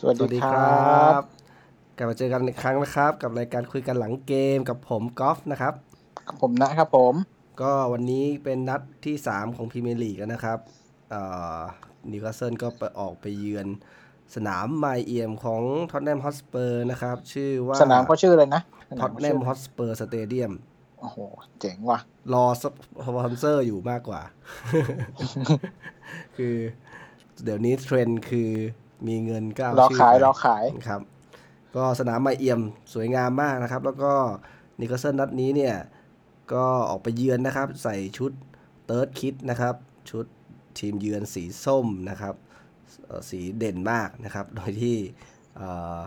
[0.00, 1.22] สวัสสวัสดีดีคครรัับบ
[1.96, 5.74] กลับมาเจอกันอีกครั้งนะครับ กับรายการคุยกันหลังเกมกับผมกอล์ฟนะครับ
[6.42, 7.14] ผมนะครับผม
[7.62, 10.58] ก็วันนี้เป็นนัดที่ 3 ของพรีเมียร์ลีกแล้วนะครับ
[12.10, 13.66] นิวคาสเซิลก็ไปออกไปเยือน
[14.34, 20.52] สนามใหม่เอี่ยมของท็อตแนมฮอตสเปอร์นะครับ ชื่อว่า สนามเขาชื่ออะไรนะเขาชื่อท็อตแนมฮอตสเปอร์ stadium
[20.98, 21.16] โอ้โห
[21.60, 21.98] เจ๋งว่ะ
[22.32, 22.64] รอส
[23.16, 24.22] ปอนเซอร์อยู่มากกว่า
[26.36, 26.54] คือ
[27.44, 28.50] เดี๋ยวนี้เทรนด์คือ
[29.06, 31.00] มีเงินก็เอารอชื่อขายไปรอขายครับ
[31.76, 32.60] ก็สนามใหม่เอี่ยม
[32.94, 34.12] สวยงามมากนะครับ แล้วก็
[34.80, 35.74] นิวคาสเซิลนัดนี้เนี่ย
[36.52, 38.32] ก็ออกไปเยือนนะครับ ใส่ชุด
[38.86, 39.74] third kit นะครับ
[40.10, 40.26] ชุด
[40.78, 42.34] ทีมเยือนสีส้มนะครับ
[43.06, 44.96] เอ่อสีเด่นมากนะครับ โดยที่
[45.56, 45.98] เอ่อ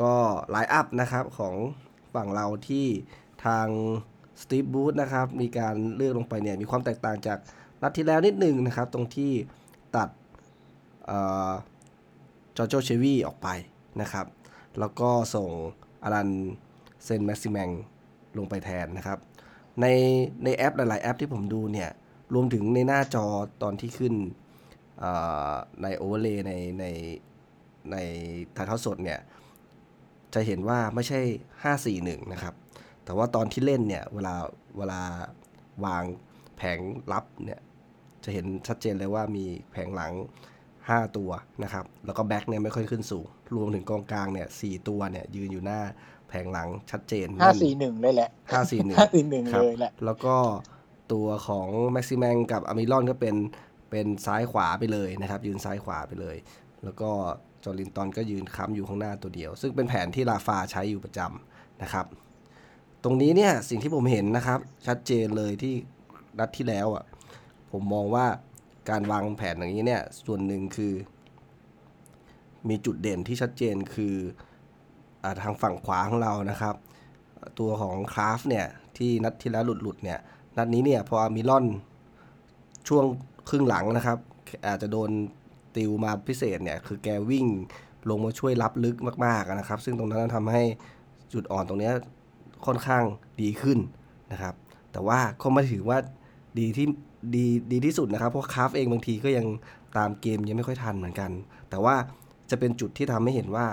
[0.00, 0.14] ก็
[0.50, 1.54] line up นะครับของ
[2.14, 2.86] ฝั่งเราที่
[3.46, 3.68] ทาง
[4.42, 7.38] สตีฟบรูซนะครับมีการเลือกลงไปเนี่ยมีความแตกต่างจาก
[7.82, 9.32] นัดที่แล้วนิดหนึ่งนะครับ ตรงที่
[9.96, 10.08] ตัด
[11.06, 11.52] เอ่อ
[12.56, 13.48] จอนโจเชลวีย์ออกไป
[14.00, 14.26] นะครับ
[14.78, 15.48] แล้วก็ส่ง
[16.02, 16.30] อัลลัน
[17.04, 17.68] แซงต์แม็กซิแมง
[18.38, 19.18] ลงไปแทนนะครับ
[19.80, 19.86] ใน
[20.44, 21.90] ในแอปหลาย ๆ แอปที่ผมดูเนี่ย
[22.34, 23.26] รวมถึงในหน้าจอ
[23.62, 24.14] ตอนที่ขึ้น
[25.82, 26.84] ใน overlay ในใน
[27.92, 27.96] ใน
[28.56, 29.20] ถ่ายทอดสดเนี่ย
[30.34, 31.20] จะเห็นว่าไม่ใช่
[31.62, 32.54] 5-4-1 นะครับ
[33.04, 34.34] แต่ว่าตอนที่เล่นเนี่ย เวลา
[34.78, 35.00] เวลา
[35.84, 36.04] วาง
[36.56, 36.78] แผง
[37.12, 37.60] รับเนี่ย
[38.24, 40.12] จะเห็นชัดเจนเลยว่ามีแผงหลัง
[40.92, 41.30] 5 ตัว
[41.62, 45.80] นะครับ แล้วก็แบ็กเนี่ยไม่ค่อยขึ้นสูง รวมถึงกองกลางเนี่ยสี่ตัวเนี่ยยืนอยู่หน้า
[46.28, 50.36] แผงหลังชัดเจนห้าสี่หนึ่งเลยแหละห้าสี่หนึ่งห้าสี่หนึ่งครับเลยแหละ แล้วก็
[51.12, 53.36] ตัวของแม็กซิแมงกับอัลมิรอนก็เป็น
[53.90, 56.36] เป็นซ้ายขวาไปเลยนะครับ ยืนซ้ายขวาไปเลย
[56.84, 57.10] แล้วก็
[57.64, 62.06] จอร์ลินตันก็ยืนค้ำอยู่ข้างหน้าตัวเดียว ซึ่งเป็นแผนที่ลาฟาใช้อยู่ประจำนะครับ
[63.04, 65.74] ตรงนี้เนี่ยสิ่งที่ผมเห็นนะครับ ชัดเจนเลยที่
[66.38, 67.04] นัดที่แล้วอะ
[67.72, 68.26] ผมมองว่า
[68.88, 70.92] การวางแผนอย่างนี้เนี่ย ส่วนหนึ่งคือ
[72.68, 74.14] มีจุดเด่นที่ชัดเจนคือ
[75.22, 76.74] อทางฝั่งขวาของเรานะครับ
[77.58, 80.18] ตัวของคราฟเนี่ยที่นัดที่แล้วหลุดๆเนี่ย
[80.56, 81.66] นัดนี้เนี่ยพอมิลอน
[82.88, 83.04] ช่วง
[83.48, 84.18] ครึ่งหลังนะครับ
[84.66, 85.10] อาจจะโดน
[85.76, 87.46] ติวมาพิเศษเนี่ย คือแกวิ่ง
[88.10, 88.96] ลงมาช่วยรับลึก
[89.26, 90.62] มากๆนะครับ ซึ่งตรงนั้นทำให้
[91.32, 91.94] จุดอ่อนตรงเนี้ย
[92.66, 93.02] ค่อนข้าง
[93.40, 93.78] ดีขึ้น
[94.32, 94.54] นะครับ
[94.92, 95.98] แต่ว่าก็ไม่ถือว่า
[96.58, 96.86] ดีที่
[97.34, 99.46] ดีดีที่สุดนะครับ เพราะคาฟเองบางทีก็ยัง
[99.96, 101.30] ตามเกมยังไม่ค่อยทันเหมือนกัน
[101.70, 101.94] แต่ว่า
[102.50, 103.66] จะเป็นจุดที่ทำให้เห็นว่า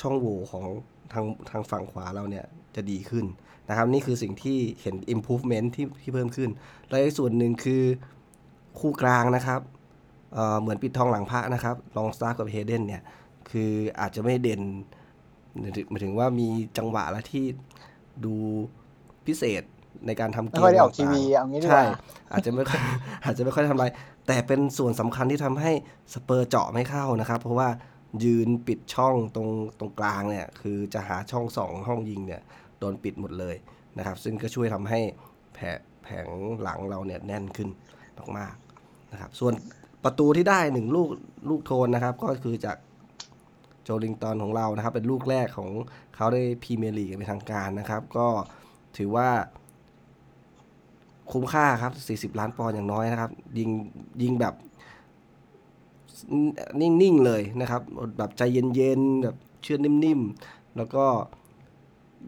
[0.00, 0.64] ช่องโหว่ของ
[1.12, 2.44] ทางทางฝั่งขวาเราเนี่ย
[2.74, 3.24] จะดีขึ้น
[3.68, 6.50] นะครับ นี่คือสิ่งที่เห็น improvement ที่ที่เพิ่มขึ้น
[6.88, 7.82] และอีกส่วนหนึ่งคือ
[8.78, 9.60] คู่กลางนะครับ
[10.32, 13.02] เเหมือนปิดทองหลังพระนะครับ ลองสตาร์กับเฮเดนเนี่ย
[13.50, 14.62] คืออาจจะไม่เด่น
[15.60, 17.44] หมายถึงหมายถึงว่ามีจังหวะและที่
[18.24, 18.34] ดู
[19.26, 19.62] พิเศษ
[20.06, 21.84] ในการทำเกไม่มค่อยได้ออกต่างๆทีวีเอางี้ดีกใช่ว่า
[22.32, 22.80] อาจจะไม่ค่อย
[23.24, 23.86] อาจจะไม่ค่อยทำอะไร
[24.26, 25.72] แต่เป็นส่วนสำคัญที่ทำให้
[26.14, 27.68] สเปอร์เจาะไม่เข้านะครับ เพราะว่า
[28.24, 29.48] ยืนปิดช่องตรง
[29.78, 32.42] ตรงกลางเนี่ย คือจะหาช่องสองห้องยิงเนี่ย
[32.78, 33.56] โดนปิดหมดเลย
[33.98, 35.00] นะครับ ซึ่งก็ช่วยทำให้
[35.54, 35.58] แผ
[36.02, 36.28] แผง
[36.62, 37.68] หลังเราเนี่ยแน่นขึ้น
[38.38, 39.54] มากๆนะครับ ส่วน
[40.04, 41.08] ประตูที่ได้หนึ่งลูก
[41.48, 42.76] ลูกโทนนะครับ ก็คือจาก
[43.84, 45.70] โจลิงตันของเรานะครับ เป็นลูกแรกของ
[46.16, 48.28] เขาได้พรีเมียร์ลีกเป็นทางการนะครับ ก็
[48.96, 49.28] ถือว่า
[51.32, 51.92] คุ้มค่าครับ
[52.32, 53.70] 40 ล้านปอนด์อย่างน้อยนะครับ ยิง
[54.22, 54.54] ยิงแบบ
[56.80, 57.82] นิ่งๆเลยนะครับ
[58.18, 61.04] แบบใจเย็นๆแบบเชื่อนิ่มๆ แล้วก็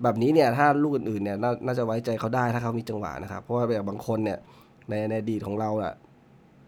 [0.03, 4.39] แบบนี้เนี่ยถ้าลูกอื่นๆเนี่ยนน่าจะไว้ใจเขาได้ถ้าเขามีจังหวะนะครับ เพราะว่าแบบบางคนเนี่ย
[4.89, 5.93] ในในอดีตของเราอะ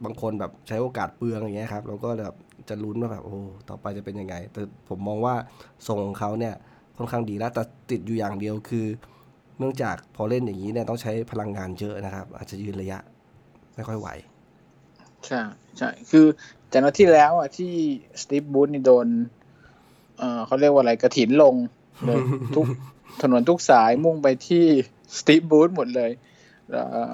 [0.04, 2.34] บางคนแบบใช้โอกาสเปลืองอย่างเงี้ยครับเราก็แบบ
[2.68, 3.36] จะลุ้นว่าแบบโอ้
[3.68, 5.34] ต่อไปจะเป็นยังไง แต่ผมมองว่า
[5.86, 6.54] ทรงของเขาเนี่ย
[6.96, 8.86] ค่อนข้างดีแล้วแต่ติดอยู่อย่างเดียวคือ
[9.62, 12.98] นื่องจากพอเล่นอย่างนี้เนี่ยต้องใช้พลังงานเยอะนะครับ อาจจะยืนระยะ
[13.76, 14.08] ไม่ค่อยไหว
[15.26, 15.40] ใช่
[15.78, 16.26] ใช่คือ
[16.72, 17.72] จากนัดที่แล้วอะที่
[18.22, 19.06] สตีฟบูธนี่โดน
[20.18, 21.54] เออเขาเรียกว่าอะไรกระถินลง
[22.06, 22.20] เลย
[22.54, 22.66] ทุก
[23.22, 24.64] ถนนทุกสายมุ่งไปที่
[25.18, 26.10] สตีฟบูธหมดเลย
[26.70, 26.76] เอ
[27.10, 27.12] อ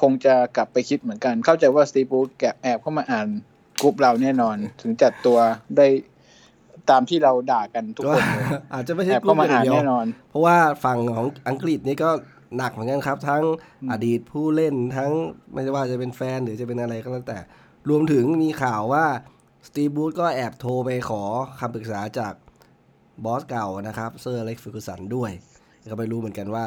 [0.00, 3.28] คงจะกลับไปคิดเหมือนกัน เข้าใจว่าสตีฟบูธแกแอบเข้ามาอ่าน
[3.80, 5.38] กรุ๊ปเราแน่นอน ถึงจัดตัว
[5.76, 5.86] ได้
[6.90, 8.44] ตามที่เราด่ากันทุกก็คนเลย
[8.74, 12.10] อาจจะไม่ใช่แอบกลุ่เข้ามมาอย่าอ่างนเดียวแน่นอน เพราะว่าฝั่งของอังกฤษนี่ก็
[12.56, 13.42] หนักเหมือนกันครับ ทั้ง
[13.82, 15.10] อืมอดีตผู้เล่นทั้ง
[15.52, 17.38] ไม่ว่าจะเป็นแฟนหรือจะเป็นอะไรก็แล้วแต่
[17.88, 19.04] รวมถึงมีข่าวว่า
[19.66, 21.22] สตีบูธก็แอบโทรไปขอ
[21.60, 22.34] คำปรึกษาจาก
[23.24, 25.30] บอสเก่านะครับเซอร์เล็กฟิกุสันด้วย
[25.90, 26.64] ก็ไม่รู้เหมือนกันว่า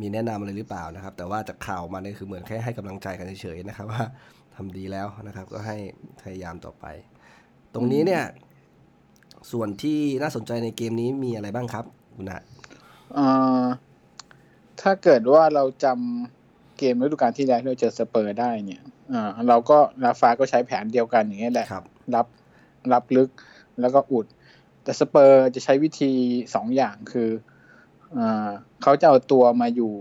[0.00, 4.02] มีแนะนำอะไรหรือเปล่านะครับ แต่ว่าจากข่าวมาเนี่ยคือเหมือนแค่ให้กำลังใจกันเฉยๆนะครับว่า
[4.54, 5.76] ทำดีแล้วนะครับ ก็ให้
[6.22, 6.84] พยายามต่อไป
[7.74, 8.22] ตรงนี้เนี่ย
[9.50, 11.84] ส่วนที่น่าสนใจในเกมนี้มีอะไรบ้างครับ
[12.14, 12.42] คุณนะ
[13.14, 13.26] เอ่
[13.62, 13.64] อ
[14.80, 18.82] ถ้าเกิดว่าเราจำเกมฤดูกาลที่แล้วที่เราเจอสเปอร์ได้เนี่ย
[19.12, 21.84] อ่าเราก็ลาฟาก็ใช้แผนเดียวกันอย่างเงี้ยแหละครับ
[22.14, 22.26] รับ
[22.92, 23.30] รับลึก
[23.80, 24.26] แล้วก็อุด
[24.82, 26.12] แต่สเปอร์จะใช้วิธี
[26.54, 27.30] สองอย่างคือ
[28.18, 28.50] อ่า
[28.82, 29.92] เขาจะเอาตัวมาอยู่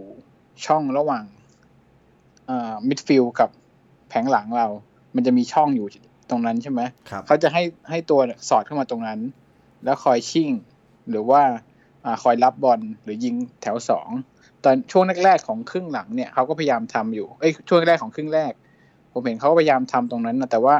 [0.66, 1.26] ช่องระหว่าง
[2.50, 3.50] อ่า midfield กับ
[4.10, 4.68] แผงหลังเรา
[5.16, 5.88] มันจะมีช่องอยู่
[6.30, 9.20] ตรงนั้นใช่ไหมครับเขาจะให้ให้ตัวสอดเข้ามาตรงนั้น
[9.84, 10.50] แล้วคอยชิ่ง
[11.10, 11.42] หรือว่า
[12.06, 14.10] อาคอยรับบอลหรือยิงแถวสอง
[14.64, 18.52] ตอนช่วงแรกๆของครึ่งหลังเนี่ยเขาก็พยายามทำอยู่เอ้ยช่วงแรกของครึ่งแรก
[19.12, 20.76] ผมเห็นเขาก็พยายามทำตรงนั้นนะแต่ว่า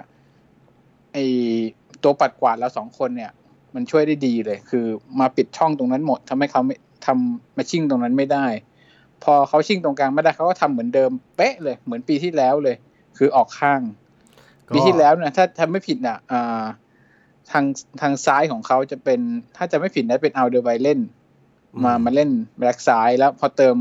[1.14, 1.18] ไอ
[2.04, 3.32] ตัวปัดกวาดเราสองคนเนี่ย
[3.76, 4.86] มันช่วยได้ดีเลย คือ
[5.20, 6.76] มาปิดช่องตรงนั้นหมดทำให้เขาไม่
[7.06, 8.46] ทำมาชิ่งตรงนั้นไม่ได้
[9.24, 12.76] พอเขาชิ่งตรงกลางไม่ได้เขาก็ทำเหมือนเดิมเป๊ะเลยเหมือนปีที่แล้วเลย
[13.18, 14.09] คือออกข้างก็
[14.74, 16.64] ปีที่แล้วเนี่ยถ้าถ้าไม่ผิดอะอ่า
[17.52, 17.66] ทาง
[18.02, 19.20] ทางซ้ายของเขาจะเป็น
[19.56, 21.00] ถ้าจะไม่ผิดนะเป็นอัลเดอร์ไวเรลด์
[21.84, 23.78] มามาเล่นแบ็กซ้ายแล้วพอเติม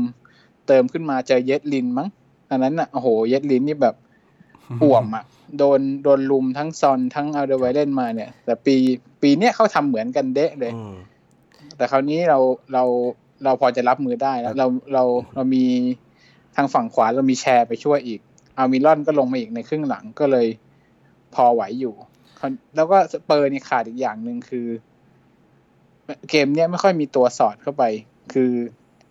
[0.67, 2.07] เติมขึ้นมาเจอเยดลินมั้ง
[2.49, 3.95] อันนั้นอะโอ้โหเยดลินนี่แบบ
[4.83, 5.23] อ่วมอะ
[5.57, 8.75] โดนโดนรุมทั้งซอนทั้งอัลเดอร์ไวเรลด์มาเนี่ย แต่ปี
[9.21, 10.95] ปีเนี้ยเขาทำเหมือนกันเดะเลยอืม
[11.77, 12.39] แต่คราวนี้เรา
[12.73, 12.83] เรา
[13.43, 15.03] เราพอจะรับมือได้แล้วเราเรา
[15.35, 15.65] เรามี
[16.55, 18.19] ทางฝั่งขวาเรามีแชร์ไปช่วยอีก
[18.57, 20.47] อัลมิรอนก็ลงมาอีกในครึ่งหลังก็เลย
[21.35, 21.95] พอไหวอยู่
[22.39, 24.67] คราวแล้วก็สเปอร์นี่ขาดอีกอย่างหนึ่งคือ
[26.29, 27.83] เกมเนี้ยไม่ค่อยมีตัวสอดเข้าไป
[28.33, 28.51] คือ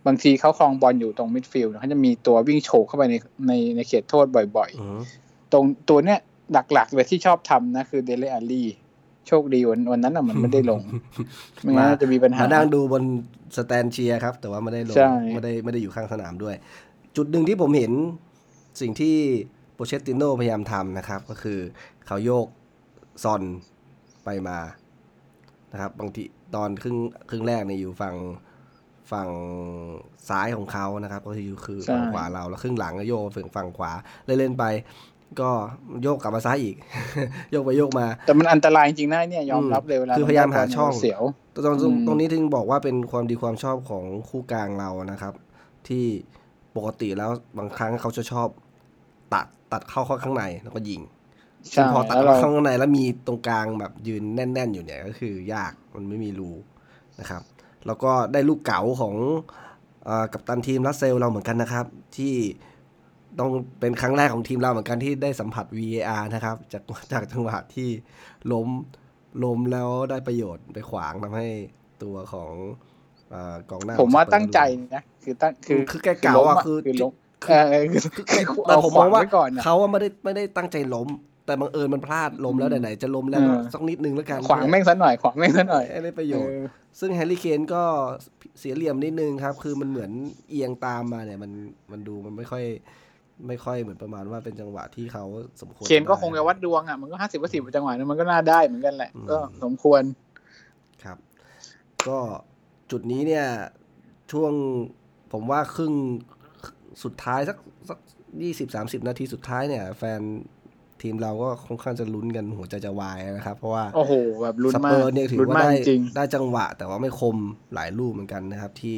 [0.06, 3.14] บางทีเขาครองบอลอยู่ตรง midfield เขาจะมีตัววิ่งโฉกเข้าไปใน
[3.48, 4.26] ในในเขตโทษ
[4.56, 6.18] บ่อยอืมๆตรงตัวเนี้ย
[6.52, 8.64] หลักๆเลยที่ชอบทำนะ คือเดเลอัลลี
[9.28, 10.80] โชคดีวันวันนั้นอะมันไม่ได้ลง
[11.62, 13.02] ไม่งั้นจะมีปัญหามานั่งดูบน
[13.56, 16.54] สแตนด์เชียร์ครับ แต่ว่าไม่ได้ลงใช่ไม่ได้ไม่ได้อยู่ข้างสนามด้วย
[17.16, 17.92] จุดหนึ่งที่ผมเห็น
[18.80, 19.16] สิ่งที่
[19.78, 21.58] โปเชตติโนพยายามทำนะครับ ก็คือ
[22.06, 22.46] เขาโยก
[23.24, 23.42] ซอน
[24.24, 24.58] ไปมา
[25.72, 26.22] นะครับ บางที
[26.54, 26.96] ตอนครึ่ง
[27.30, 28.16] ครึ่งแรกเนี่ยอยู่ฝั่ง
[29.12, 29.28] ฝั่ง
[30.28, 33.92] ซ้ายของเขานะครับ ก็คือคือฝั่งขวาเราแล้วครึ่งหลังก็โยกฝั่งฝั่งขวา
[34.26, 34.64] เล่นๆไป
[35.40, 35.50] ก็
[36.02, 36.76] โยกกลับมาซ้ายอีก
[37.50, 41.22] โยกไปโยกมา แต่มันอันตรายจริงๆนะเนี่ยยอมรับเลยเวลาคือพยายามหาช่องเสียว
[41.54, 45.34] ตรงตรงอืมตรงนี้ถึงบอกว่าเป็นความดีความชอบของคู่กลางเรานะครับ
[45.88, 46.04] ที่
[46.76, 48.48] ปกติแล้วบางครั้งเขาจะชอบ
[49.72, 51.00] ตัดตัดเข้าเข้าข้างในแล้วก็ยิง
[51.74, 56.50] ซึ่ใช่งพอตัดแล้วเข้าเราข้างในแล้วมีตรงกลางแบบยืนแน่น ๆ อยู่เนี่ยก็คือยากมันไม่มีรู
[57.20, 57.42] นะครับ
[57.86, 59.14] แล้วก็ได้ลูกเก๋าของ
[60.04, 61.86] เออกัปตันทีมรัสเซลเราเหมือนกันนะครับ
[62.16, 62.34] ที่
[63.38, 63.50] ต้อง
[63.80, 66.82] เป็นครั้งแรกของทีมเราเหมือนกันที่ได้สัมผัส VAR นะครับ จาก
[67.12, 67.88] จากจังหวะที่
[68.52, 68.68] ล้ม
[69.44, 71.48] ล้มแล้วได้ประโยชน์ไปขวางทำให้
[72.02, 72.52] ตัวของ
[73.30, 74.58] เอ่อกองหน้า ผมว่าของสเปอร์ตั้งใจ
[74.94, 76.76] นะ คือตั้งคือคือแกเก๋าอะคือ
[77.44, 81.08] คือล้มคือเออคือแต่คือแต่ผมมองว่าเขไก่อนนะเขาว่าไม่ได้ไม่ได้ตั้งใจล้ม
[81.46, 86.62] แต่บังเอิญมันพลาดล้มแล้วอืมไหนๆจะล้มแล้วก็เออสักนิดนึงแล้วกันขวางแม่งซะหน่อยขวางแม่งซะหน่อยให้ได้ประโยชน์เออ
[87.00, 87.82] ซึ่งแฮร์รี่เคนก็
[88.58, 90.10] เสียเหลี่ยมนิดนึงครับ คือมันเหมือน
[90.50, 91.52] เอียงตามมาเนี่ยมัน
[91.92, 92.64] มันดูมันไม่ค่อย
[93.46, 95.24] ไม่ค่อยเหมือนประมาณว่าเป็นจังหวะที่เขา
[95.60, 100.02] สมควรเคนก็ได้คงจะวัดดวงอะมันก็ห้าสิบห้าสิบจังหวะนั้นมันก็น่าได้เหมือนกันแหละอืมก็สมควร
[101.04, 101.18] ครับ
[102.08, 102.18] ก็
[102.90, 103.46] จุดนี้เนี่ย
[104.32, 104.52] ช่วง
[105.32, 105.92] ผมว่าครึ่ง
[107.02, 107.56] สุดท้ายสัก
[107.88, 107.98] สัก
[108.42, 110.20] ยี่สิบสามสิบนาทีสุดท้ายเนี่ย แฟน
[111.02, 114.12] ทีมเราก็ค่อนข้างจะลุ้นกันหัวใจจะวายนะครับ เพราะว่าโอ้โห
[114.42, 117.36] แบบลุ้นสมาเปอกร์เนี่ยถือลุ้นากว่ามได้จริงได้จังหวะ แต่ว่าไม่คม
[117.74, 118.96] หลายลูกเหมือนกันนะครับ ที่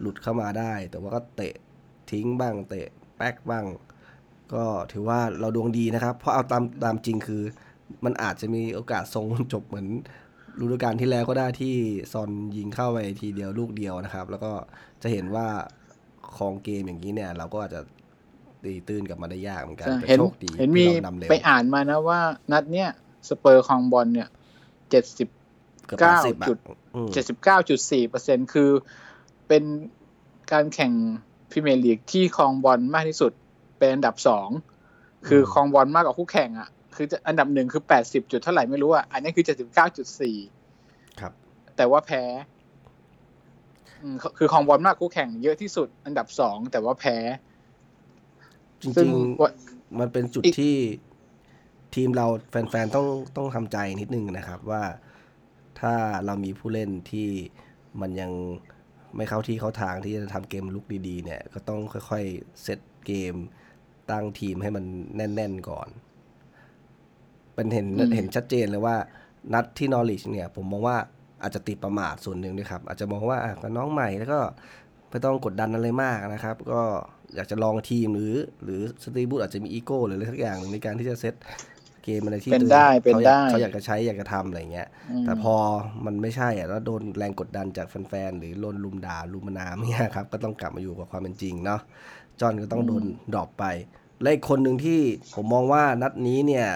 [0.00, 1.54] หลุดเข้ามาได้ แต่ว่าก็เตะ
[2.10, 3.64] ทิ้งบ้าง เตะแป๊กบ้าง
[4.54, 7.42] ก็ถือว่าเราดวงดีนะครับ เพราะเอาตามตามจริงคือ
[8.04, 9.88] มันอาจจะมีโอกาสทรงจบเหมือน
[10.60, 11.74] ฤดูกาลที่แล้วก็ได้ที่
[12.12, 14.52] ซอนยิงเข้าไปทีเดียวลูกเดียวนะครับ แล้วก็
[15.02, 15.46] จะเห็นว่า
[16.36, 17.80] ครองเกมอย่างนี้เนี่ย เราก็อาจจะ
[18.64, 22.20] ตีตื้นกลับมาได้ยากเหมือนกันใช่แต่เห็นโชคดีเห็นมีที่เรานำเร็วไปอ่านมานะว่า
[22.52, 22.88] นัดเนี้ย
[23.28, 24.28] สเปอร์ครองบอลเนี่ย
[24.90, 25.28] เจ็ดสิบ
[25.86, 26.58] เกือบเก้าแปดสิบอะจุด
[26.94, 28.70] อืมเจ็ดสิบเก้าจุดสี่เปอร์เซ็นคือ
[29.48, 29.64] เป็น
[30.52, 30.92] การแข่ง
[31.50, 33.32] พรีเมียร์ลีกที่ครองบอลมากที่สุด
[33.78, 34.48] เป็นอันดับสอง
[35.28, 40.36] คือครองบอลมากกว่าคู่แข่งอะ คือจะอันดับหนึ่งคือแปดสิบจุดเท่าไหร่ไม่รู้อะอันนี้คือเจ็ดสิบเก้าจุดสี่
[41.20, 41.32] ครับ
[41.76, 42.57] แต่ว่าแพ้อืม
[44.38, 47.16] คือครองบอลมากกว่าคู่แข่งเยอะที่สุดอันดับสองแต่ว่าแพ้
[48.82, 50.76] จซึ่ริงงว่าๆมันเป็นจุดอีกที่
[51.94, 54.82] ทีมเราแฟนๆต้องต้องทำใจนิดนึงนะครับ ว่า
[55.80, 55.94] ถ้า
[56.26, 57.28] เรามีผู้เล่นที่
[58.00, 58.32] มันยัง
[59.16, 63.34] ไม่เข้าที่เข้าทางที่จะทำเกมรุกดีๆ เนี่ย ก็ต้องค่อยๆเซตเกม
[64.10, 64.84] ตั้งทีมให้มัน
[65.16, 65.88] แน่นๆก่อน
[67.54, 68.96] เป็นเห็นอืมเห็นชัดเจนเลยว่า
[69.54, 70.98] นัดที่นอริชเนี่ย ผมมองว่า
[71.42, 74.40] อาจจะติดประมาทส่วนหนึ่งด้วยครับ อาจจะมองว่าอะก็น้องใหม่แล้วก็
[75.10, 76.80] ไม่ต้องกดดันอะไรมากนะครับ ก็
[77.34, 81.34] อยากจะลองทีมหรือหรือสตีฟบรูซอาจจะมีอีโก้หรืออะไรสักอย่างหนึ่งในการที่จะเซต
[82.04, 85.54] เกมอะไรที่เป็นตัวได้เป็นเขาอยากได้เขาอยากจะใช้อยากจะทำอะไรเงี้ยอืมแต่พอ
[86.06, 91.80] มันไม่ใช่อะแล้วโดนแรงกดดันจากแฟนๆหรือโดนรุมด่ารุมประณามเนี่ยครับก็ต้องกลับมาอยู่กับความเป็นจริงเนาะ
[92.40, 93.04] จอห์นก็ต้องโดน
[93.34, 93.64] drop ไป
[94.22, 95.00] และอีกคนหนึ่งที่
[95.34, 96.66] ผมมองว่านัดนี้เนี่ย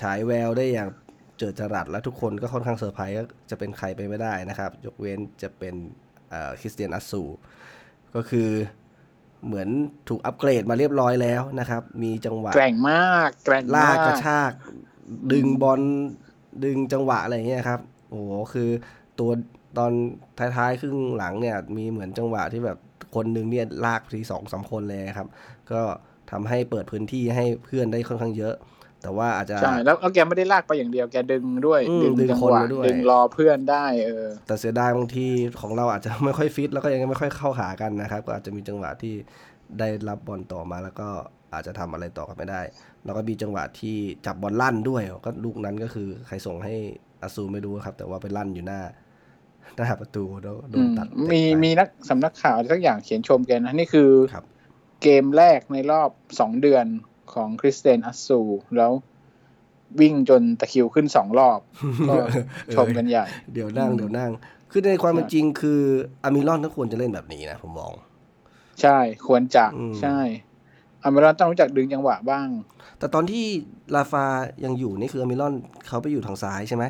[0.00, 0.88] ฉายแววได้อย่าง
[1.42, 5.74] เจิดจรัสและทุกคนก็ค่อนข้างเซอร์ไพรส์ก็จะเป็นใครไปไม่ได้นะครับ ยกเว้นจะเป็น
[6.60, 7.22] คริสเตียนอัตซู
[8.14, 8.48] ก็คือ
[9.46, 9.68] เหมือน
[10.08, 14.52] ถูกอัปเกรดมาเรียบร้อยแล้วนะครับ มีจังหวะแกร่งมากแกร่งลามากกระชาก
[15.32, 15.80] ดึงบอล
[16.64, 18.70] ดึงจังหวะอะไรอย่างเงี้ยครับโอ้โหคือ
[19.18, 19.30] ตัว
[19.78, 19.92] ตอน
[20.38, 22.78] ท้ายๆครึ่งหลังเนี่ย มีเหมือนจังหวะที่แบบ
[23.14, 25.28] คนหนึ่งเนี่ยลากทีสองสามคนเลยครับ
[25.72, 25.80] ก็
[26.30, 28.54] ทำให้เปิดพื้นที่ให้เพื่อนได้ค่อนข้างเยอะ
[29.02, 35.26] แต่ว่าอาจจะใช่แล้วแล้วแกไม่ได้ลากไปอย่างเดียวแกดึงด้วยอืมดึงดึงจังคนหวะมาด้วยดึงรอเพื่อนได้เออแต่เสียดายบางที
[35.60, 39.14] ของเราอาจจะไม่ค่อยฟิต แล้วก็ยังไม่ค่อยเข้าหากันนะครับ ก็อาจจะมีจังหวะที่
[39.78, 41.08] ได้รับบอลต่อมาแล้วก็
[41.54, 42.62] อาจจะทำอะไรต่อกันไม่ได้
[43.04, 46.74] แล้วก็มีจังหวะที่จับบอลลั่นด้วยก็ลูกนั้นก็คือใครส่งให้
[47.22, 48.80] อาซูไม่รู้ครับ แต่ว่าไปลั่นอยู่หน้า
[49.76, 54.44] หน้าประตูแล้วโดนตัดเตะมีไปมีนักสำนักข่าวสักอย่างเขียนชมแกนะนี่คือครับ
[55.02, 56.86] เกมแรกในรอบสองเดือน
[57.34, 58.40] ของคริสเตนอัสซู
[58.76, 58.92] แล้ว
[60.00, 61.60] วิ่งจนตะคริวขึ้นสองรอบ
[62.08, 62.14] ก็
[62.74, 64.30] ชมกันใหญ่ เดี๋ยวนั่งอืมเดี๋ยวนั่ง
[64.70, 65.80] คือในความเป็นจริงคือ
[66.24, 67.92] อามิรอนก็ควรจะเล่นแบบนี้นะ ผมมอง
[68.80, 70.18] ใช่ควรจะอืมใช่
[71.04, 72.48] อเมรอนต้องรู้จักดึงจังหวะบ้าง
[72.98, 73.44] แต่ตอนที่
[73.94, 74.24] ลาฟา
[74.64, 75.54] ยังอยู่นี่คืออามิรอน
[75.88, 76.84] เขาไปอยู่ทางซ้ายใช่ไหม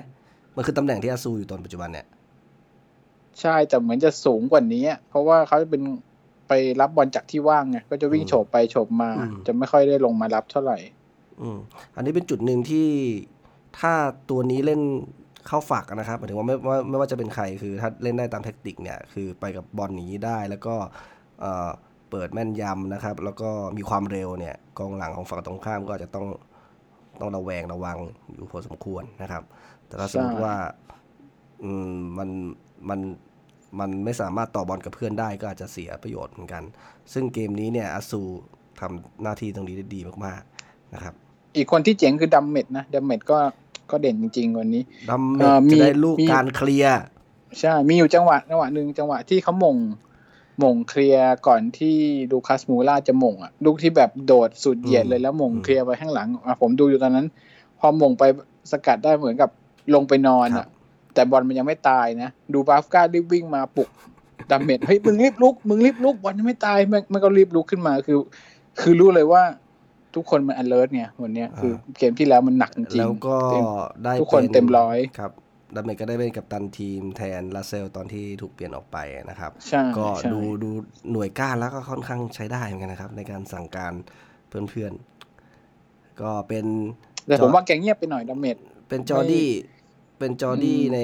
[0.56, 2.06] มันคือตำแหน่งที่อาซูอยู่ตอนปัจจุบันเนี่ย
[3.40, 5.82] ใช่แต่เหมือนจะสูงกว่านี้อะเพราะว่าเขาจะเป็น
[6.52, 10.78] ไปรับบอลจากที่ว่างไงก็จะวิ่งอืมโฉบไปโฉบมาอืมจะไม่ค่อยได้ลงมารับเท่าไหร่
[11.40, 11.59] อืม
[11.97, 12.88] อันนี้เป็นจุดหนึ่งที่
[13.78, 13.92] ถ้า
[14.30, 14.80] ตัวนี้เล่น
[15.47, 20.75] เข้าฝักนะครับหมายถึงว่าไม่ว่าไม่ว่าจะเป็นใครคือถ้าเล่นได้ตามแทคติกเนี่ยคือไปกับบอลหนีได้แล้วก็
[21.40, 21.71] เอ่อ
[22.11, 26.26] เปิดแม่นยำนะครับ แล้วก็มีความเร็วเนี่ยกองหลังของฝั่งตรงข้ามก็อาจจะต้อง
[27.21, 27.99] ต้องระแวงระวัง
[28.35, 29.42] อยู่พอสมควรนะครับ
[29.87, 30.56] แต่ถ้าสมมติใช่ว่า
[31.64, 32.28] อืมมัน
[32.88, 33.00] มัน
[33.81, 36.62] มันไม่สามารถต่อบอลกับเพื่อนได้ก็อาจจะเสียประโยชน์เหมือนกัน
[37.12, 38.21] ซึ่งเกมนี้เนี่ยอัตซู
[38.81, 41.14] ทำหน้าที่ตรงนี้ได้ดีมากๆนะครับ
[41.57, 43.38] อีกคนที่เจ๋งคือดัมเมดนะดัมเมดก็
[43.91, 46.99] ก็เด่นจริง ๆ วันนี้ดัมเมเอ่อมีจะได้ลูกมีการเคลียร์
[47.61, 51.97] ใช่ มีอยู่จังหวะจังหวะหนึ่งจังหวะที่เขาโหม่งโหม่งเคลียร์ก่อนที่
[52.33, 57.26] ลูคัสมูล่าจะโหม่งอะลูกที่แบบโดดสุดเหยียดเลยแล้วโหม่งเคลียร์ไปข้างหลังอะผมดูอยู่ตอนนั้น
[57.79, 58.23] พอโหม่งไป
[58.73, 59.50] สกัดได้เหมือนกับ
[59.95, 60.69] ลงไปนอนอะครับ
[61.14, 63.88] แต่บอลมันยังไม่ตายนะ ดูบราฟก้ารีบวิ่งมาปลุก
[64.50, 68.19] ดัมเมดเฮ้ยมึงรีบลุก มึงรีบลุกบอลยังไม่ตายมันมันก็รีบลุกขึ้นมาคือ
[68.81, 69.42] คือรู้เลยว่า
[70.14, 73.64] ทุกคนมัน alert ไงวันเนี้ยคือเกมที่แล้วมันหนักจริงๆแล้วก็เต็ม
[74.04, 75.33] ได้ทุกคนป็เต็มร้อยครับ
[75.75, 78.99] ดัมเมก็ได้เป็นกัปตันทีมแทนลาเซลตอนที่ถูกเปลี่ยนออกไป
[79.31, 80.71] นะครับใช่ก็ใช่ดูดู
[81.12, 83.92] หน่วยก้านแล้วก็ค่อนข้างใช้ได้เหมือนกันนะครับ ในการสั่งการ
[84.49, 86.64] เพื่อนๆ ก็เป็น
[87.26, 88.57] แต่ผมว่าแกเงียบไปหน่อยดัมเมด
[88.88, 89.49] เป็นจอร์ดี้
[90.19, 91.00] เป็นจอร์ดี้อืมใน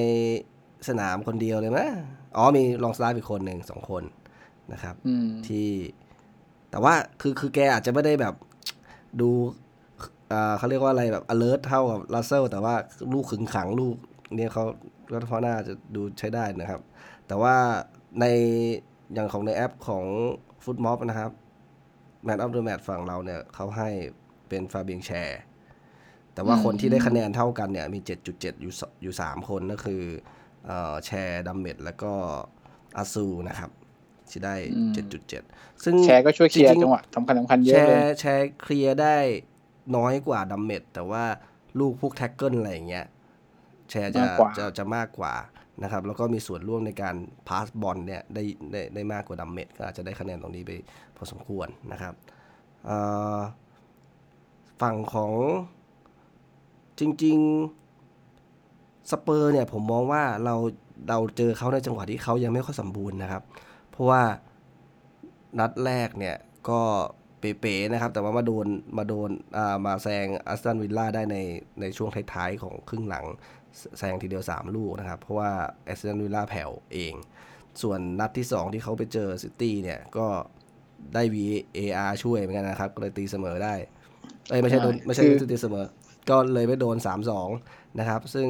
[0.88, 1.90] สนามคนเดียวเลยมั้ย
[2.36, 4.02] อ๋อมีลองสไลด์อีกคนหนึ่งสองคน
[4.72, 5.68] นะครับอืมที่
[6.70, 8.34] แต่ว่าคือคือแกอาจจะไม่ได้แบบ
[9.20, 9.30] ดู
[10.32, 12.74] อ่าเขาเรียกว่าอะไรแบบ alert เท่ากับลาเซลแต่ว่า
[13.12, 13.96] ลูกขึงขังลูก
[14.34, 14.64] เนี่ยเขา
[15.10, 16.80] ก็เพราะน่าจะดูใช้ได้นะครับ
[17.26, 17.54] แต่ว่า
[18.20, 18.24] ใน
[19.14, 20.04] อย่างของในแอปของ
[20.64, 21.32] ฟุตม็อบนะครับ
[22.26, 23.88] Man of the Match ฝั่งเราเนี่ยเขาให้
[24.48, 25.40] เป็นฟาเบียงแชร์
[26.38, 30.02] แต่ว่าอืมคนที่ได้คะแนนเท่ากันเนี่ยมี 7.7 อยู่สอยู่ 3 คนก็คือ
[30.66, 32.12] เอ่อแชร์ดัมเมดแล้วก็
[32.96, 33.70] อัตซูนะครับ
[34.30, 34.54] ที่ได้
[35.18, 39.16] 7.7 ซึ่งแชร์ก็ช่วยเคลียร์จริงๆจังหวะสำคัญสำคัญเยอะเลยแชร์แชร์เคลียร์ได้
[39.96, 41.24] น้อยกว่าดัมเมดแต่ว่า
[41.78, 43.06] ลูกพวก tackle อะไรอย่างเงี้ย
[43.90, 45.34] แชร์จะมากกว่าจะจะมากกว่า
[45.82, 47.16] นะครับ แล้วก็มีส่วนร่วมในการ
[47.48, 50.72] pass บอลเนี่ยได้ได้ได้มากกว่าดัมเมดก็อาจจะได้คะแนนตรงนี้ไป
[51.16, 52.14] พอสมควรนะครับ
[52.86, 52.98] เอ่
[53.36, 53.38] อ
[54.80, 55.32] ฝั่งของ
[56.98, 57.38] จริง
[58.24, 60.54] ๆ สเปอร์เนี่ยผมมองว่าเรา
[61.08, 63.42] เราเจอเขาในจังหวะที่เขายังไม่ค่อยสมบูรณ์นะครับ
[63.90, 64.22] เพราะว่า
[65.58, 66.36] นัดแรกเนี่ย
[66.68, 66.80] ก็
[67.38, 68.66] เป๋ๆนะครับ แต่ว่ามาโดน
[68.98, 71.36] มาโดนอ่ามาแซงอัสตันวิลล่าได้ใน
[71.80, 73.24] ในช่วงท้ายๆของครึ่งหลัง
[73.78, 75.50] แซแซงทีเดียว 3 ลูกนะครับ เพราะว่า
[75.86, 77.14] อัสตันวิลล่าแผ่วเอง
[77.82, 80.26] ส่วนนัดที่ 2 ที่เขาไปเจอซิตี้เนี่ยก็
[81.14, 83.74] ได้ VAR ช่วยเหมือนกันนะครับ ก็เลยตีเสมอได้
[84.48, 85.84] เอ้ยไม่ใช่โดนไม่ใช่คือตีเสมอ
[86.30, 86.96] ก็เลยไม่โดน
[87.48, 88.48] 3-2 นะครับ ซึ่ง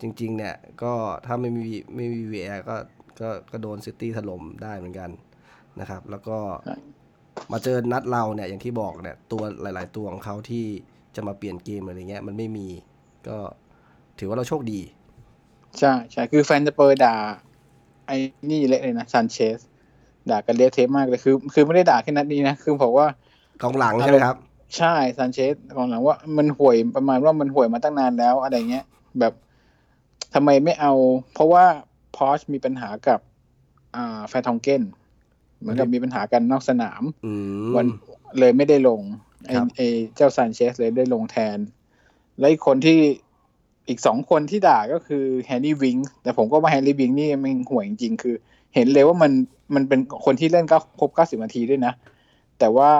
[0.00, 0.92] จริง ๆ เนี่ย ก็
[1.26, 1.62] ถ้าไม่มี
[1.94, 2.76] ไม่มี VAR ก็
[3.20, 5.10] ก็ก็โดนซิตี้ถล่มได้เหมือนกัน
[5.80, 6.76] นะครับ แล้วก็ใช่
[7.52, 10.66] มาเจอนัดเราเนี่ย อย่างที่บอกเนี่ย ตัวหลาย ๆ ตัวของเขาที่
[11.16, 12.68] จะมาเปลี่ยนเกมอะไรเงี้ย มันไม่มี
[13.28, 13.36] ก็
[14.18, 14.80] ถือว่าเราโชคดี
[15.78, 17.14] ใช่ใช่คือแฟนสเปอร์ด่า
[18.06, 18.16] ไอ้
[18.50, 19.58] นี่เละเลยนะซันเชส
[20.30, 23.06] ด่ากันเละเทะมากเลยคือ คือไม่ได้ด่าแค่นัดนี้นะ คือบอกว่า
[23.62, 24.36] กองหลังใช่ไหมครับ
[24.76, 28.84] ใช่ซานเชซกองหลังว่ามันห่วยประมาณว่ามันห่วยมาตั้งนานแล้วอะไรเงี้ย
[29.20, 29.34] แบบ
[30.34, 30.92] ทำไมไม่เอา
[31.32, 31.64] เพราะว่า
[32.16, 33.20] พอชมีปัญหากับ
[33.96, 34.82] อ่าแฟร์ตองเกน
[35.58, 37.32] เหมือนกับมีปัญหากันนอกสนามอื
[37.68, 37.86] มวัน
[38.38, 39.00] เลยไม่ได้ลง
[39.44, 39.86] ไอ้ครับไอ้
[40.16, 41.58] เจ้าซานเชซเลยได้ลงแทน
[42.38, 42.98] และอีกคนที่
[43.88, 48.34] อีกสองคนที่ด่าก็คือแฮร์รี่วิงค์แต่ผมก็ว่าแฮร์รี่วิงค์นี่มันห่วยจริงๆคือ
[48.74, 49.32] เห็นเลยว่ามัน
[49.74, 51.92] มันเป็นคนที่เล่นก็ครบเก้าสิบนาทีด้วยนะ
[52.58, 52.90] แต่ว่า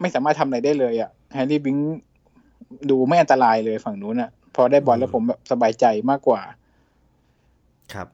[0.00, 1.76] ไม่สามารถทำอะไรได้เลยอะแฮร์รี่วิงค์
[2.90, 6.42] ดูไม่อันตรายเลยฝั่งนู้นอะพอได้บอลแล้วผมแบบสบายใจมากกว่า
[7.94, 8.08] ครับ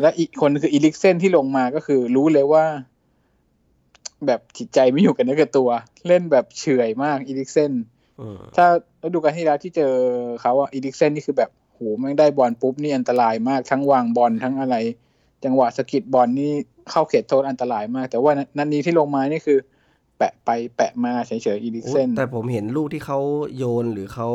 [0.00, 2.64] และอีกคนคืออีริคเซ่นที่ลงมาก็คือรู้เลยว่า
[4.26, 5.68] แบบจิตใจไม่อยู่กับเนื้อกับตัว
[6.06, 7.72] เล่นแบบเฉื่อยมากอีริคเซ่น
[8.20, 8.66] อืมถ้า
[9.02, 9.92] ฤดูกาลที่แล้วที่เจอ
[10.40, 14.76] เขาอะอีริคเซ่นนี่คือแบบโหแม่งได้บอลปุ๊บนี่อันตรายมากทั้งวางบอลทั้งอะไร
[15.44, 16.52] จังหวะสะกิดบอลนี่
[16.90, 19.58] เข้าเขตโทษอันตรายมาก แต่ว่านัดนี้ที่ลงมานี่คือ
[20.18, 23.18] แปะไปแปะมาเฉยๆอีลิกเซนแต่ผมเห็นลูกที่เขา
[23.56, 24.28] โยนหรือเขา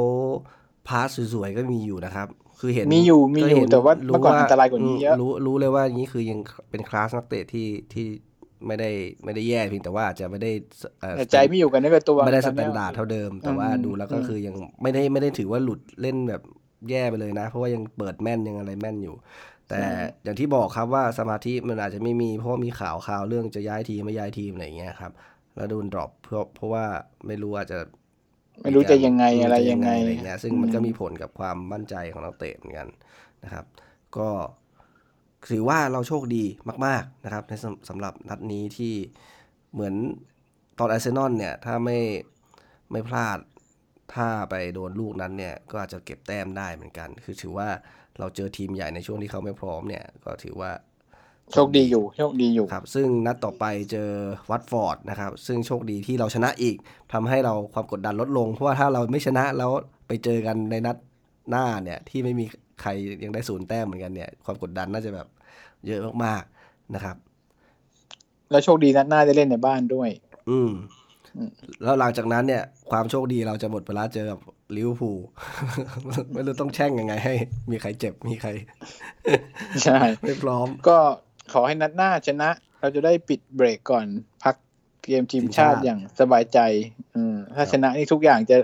[0.88, 2.28] pass สวยๆก็มีอยู่นะครับ
[2.60, 8.08] คือเห็นมีอยู่มีอยู่ก็ห็นแต่ว่าเมื่อก่อนอันตรายกว่านี้เยอะรู้รู้เลยว่านี้คือยังเป็นคลาสนักเตะที่ที่
[8.68, 8.90] ไม่ได้
[9.24, 10.52] ไม่ได้แย่เพียงแต่ว่าอาจจะไม่ได้
[11.00, 16.42] เอ่อแต่ใจไม่อยู่กับเนื้อกับตัวไม่ได้ตอนแตเนี้ย standard เท่าเดิม แต่ว่าอืมดูแล้วก็อืมคือยังไม่ได้ไม่ได้ถือว่าหลุดเล่นแบบ
[16.90, 19.16] แย่ไปเลยนะ เพราะว่ายังเปิดแม่นยังอะไรแม่นอยู่
[19.70, 19.80] แต่
[20.24, 25.12] อย่างที่บอกครับว่าสมาธิมันอาจจะไม่มีเพราะว่ามีข่าวข่าวเรื่องจะย้ายทีมไม่ย้ายทีมอะไรอย่างเงี้ยครับ
[25.56, 26.86] แล้วโดน drop เพราะเพราะว่า
[27.28, 27.80] ไม่รู้อาจจะ
[28.64, 32.88] ไม่รู้จะยังไงอะไรยังไงอะไรเงี้ยซึ่งมันก็มีผลกับความมั่นใจของนักเตะเหมือนกัน
[33.44, 33.66] นะครับ
[34.18, 34.30] ก็
[35.52, 36.46] ถือว่าเราโชคดี
[36.86, 38.94] มาก ๆนะครับ ในสำสำหรับนัดนี้ที่
[39.74, 39.96] เหมือน
[40.80, 42.00] ตอนอาร์เซนอลเนี่ย ถ้าไม่
[42.92, 43.38] ไม่พลาด
[44.14, 47.68] ถ้าไปโดนลูกนั้นเนี่ย ก็อาจจะเก็บแต้มได้เหมือนกัน คือถือว่า
[48.20, 50.72] เราเจอทีมใหญ่ในช่วงที่เขาไม่พร้อมเนี่ย ก็ถือว่า
[51.52, 54.10] โชคดีอยู่โชคดีอยู่ครับซึ่งนัดต่อไปเจอ
[54.52, 56.76] วัตฟอร์ดนะครับ ซึ่งโชคดีที่เราชนะอีก
[57.14, 59.72] ทำให้เราความกดดันลดลง เพราะว่าถ้าเราไม่ชนะแล้ว
[60.08, 60.98] ไปเจอกันในนัด
[61.50, 62.46] หน้าเนี่ยที่ไม่มี
[62.82, 62.90] ใคร
[63.24, 65.28] ยังได้ศูนย์แต้มเหมือนกันเนี่ย ความกดดันน่าจะแบบ
[65.88, 67.16] เยอะมากๆนะครับ
[68.52, 70.10] แล้วโชคดีนัดหน้าได้เล่นในบ้านด้วย
[70.50, 70.72] อืม
[71.38, 71.50] อืม
[71.84, 74.40] แล้วหลังจากนั้นเนี่ย ความโชคดีเราจะหมดเวลาเจอกับ
[74.76, 75.20] ลิเวอร์พูล
[76.34, 77.34] ไม่รู้ต้องแช่งยังไง ให้
[77.72, 78.50] มีใครเจ็บมีใคร
[79.84, 80.98] ใช่ ไม่พร้อม ก็
[81.52, 84.06] ขอให้นัดหน้าชนะ เราจะได้ปิดเบรกก่อน
[84.44, 84.56] พัก
[85.04, 86.60] เกมทีมชาติทีมชาติอย่างสบายใจ
[87.16, 88.58] อืมถ้าชนะนี่ทุกอย่างจะ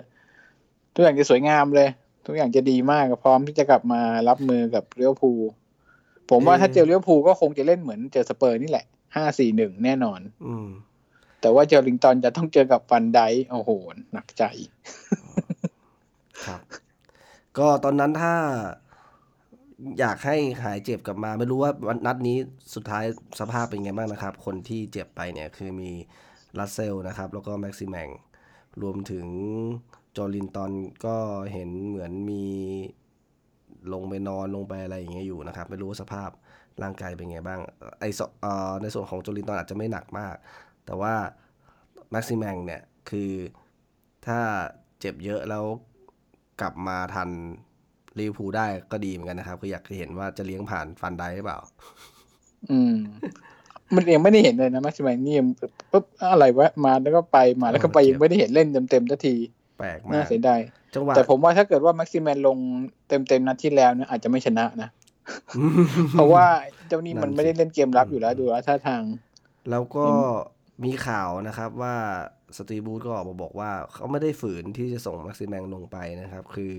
[0.96, 1.90] ทุกอย่างจะสวยงามเลย
[2.28, 5.40] ทุกอย่างจะดีมากพร้อมที่จะกลับมารับมือกับเลี้ยวภูล
[6.30, 10.68] ผมว่าถ้าเจอเลี้ยวภูลก็คงจะเล่นเหมือนเจอสเปอร์นี่แหละห้าสี่หนึ่งแน่นอน อืม
[11.42, 13.72] แต่ว่าเจอลิงตันจะต้องเจอกับฟันไดค์โอ้โห
[14.14, 14.44] หนักใจ
[16.46, 16.62] ครับ
[17.58, 18.34] ก็ตอนนั้นถ้า
[20.00, 21.72] อยากให้หายเจ็บกลับมา ไม่รู้ว่า
[22.06, 22.38] นัดนี้
[22.76, 23.06] สุดท้าย
[23.40, 25.92] สภาพเป็นไงบ้างนะครับ คนที่เจ็บไปเนี่ยคือมี
[26.58, 28.10] ลาสเซลส์นะครับ แล้วก็แม็กซิแมง
[28.82, 29.26] รวมถึง
[30.16, 30.72] จอร์ลินตัน
[31.06, 31.16] ก็
[31.54, 32.44] เห็นเหมือนมี
[33.94, 36.30] ลงไปนอนลงไปอะไรอย่างเงี้ยอยู่นะครับ ไม่รู้สภาพ
[36.82, 37.60] ร่างกายเป็นไงบ้าง
[38.00, 40.36] ไอสเอ่อในส่วนของจอร์ลินตันอาจจะไม่หนักมาก
[40.86, 41.14] แต่ว่า
[42.12, 43.32] แม็กซิแมงเนี่ยคือ
[44.26, 44.40] ถ้า
[45.00, 45.66] เจ็บเยอะแล้ว
[46.62, 47.30] กลับมาทัน
[48.18, 51.60] ลิเวอร์พูลได้ก็ดีเหมือนกันนะครับ คืออยากเห็นว่าจะเลี้ยงผ่านฟานไดค์ได้หรือเปล่า
[52.72, 52.96] อืม
[53.96, 55.38] มันยังไม่ได้เห็นเลยนะแม็กซิมันี่
[55.92, 59.36] ปุ๊บอะไรวะมาแล้วก็ไปมาแล้วก็ไปเออเจ็บยังไม่ได้เห็นเล่นเต็มๆทันที
[59.80, 60.60] แปลกมาน่ากเสียดาย
[60.96, 62.58] จังหวะแต่ผมว่าถ้าเกิดว่าแม็กซิแมนลง
[63.08, 64.90] เต็มๆนัดที่แล้วเนี่ยอาจจะไม่ชนะนะ
[66.12, 66.46] เพราะว่า
[66.88, 69.04] เจ้านี่มันนั่นสิไม่ได้เล่นเกมรับอยู่แล้วดูแล้วท่าทาง
[69.70, 70.06] แล้วก็
[70.86, 71.96] มีข่าวนะครับว่า
[72.58, 76.74] สตีบูธก็ออกมาบอกว่าเขาไม่ได้ฝืนที่จะส่งแม็กซิแมงลงไปนะครับ คือ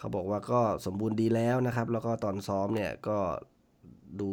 [0.00, 3.18] เขาบอกว่าก็สมบูรณ์ดีแล้วนะครับ แล้วก็ตอนซ้อมเนี่ยก็
[4.20, 4.28] ดู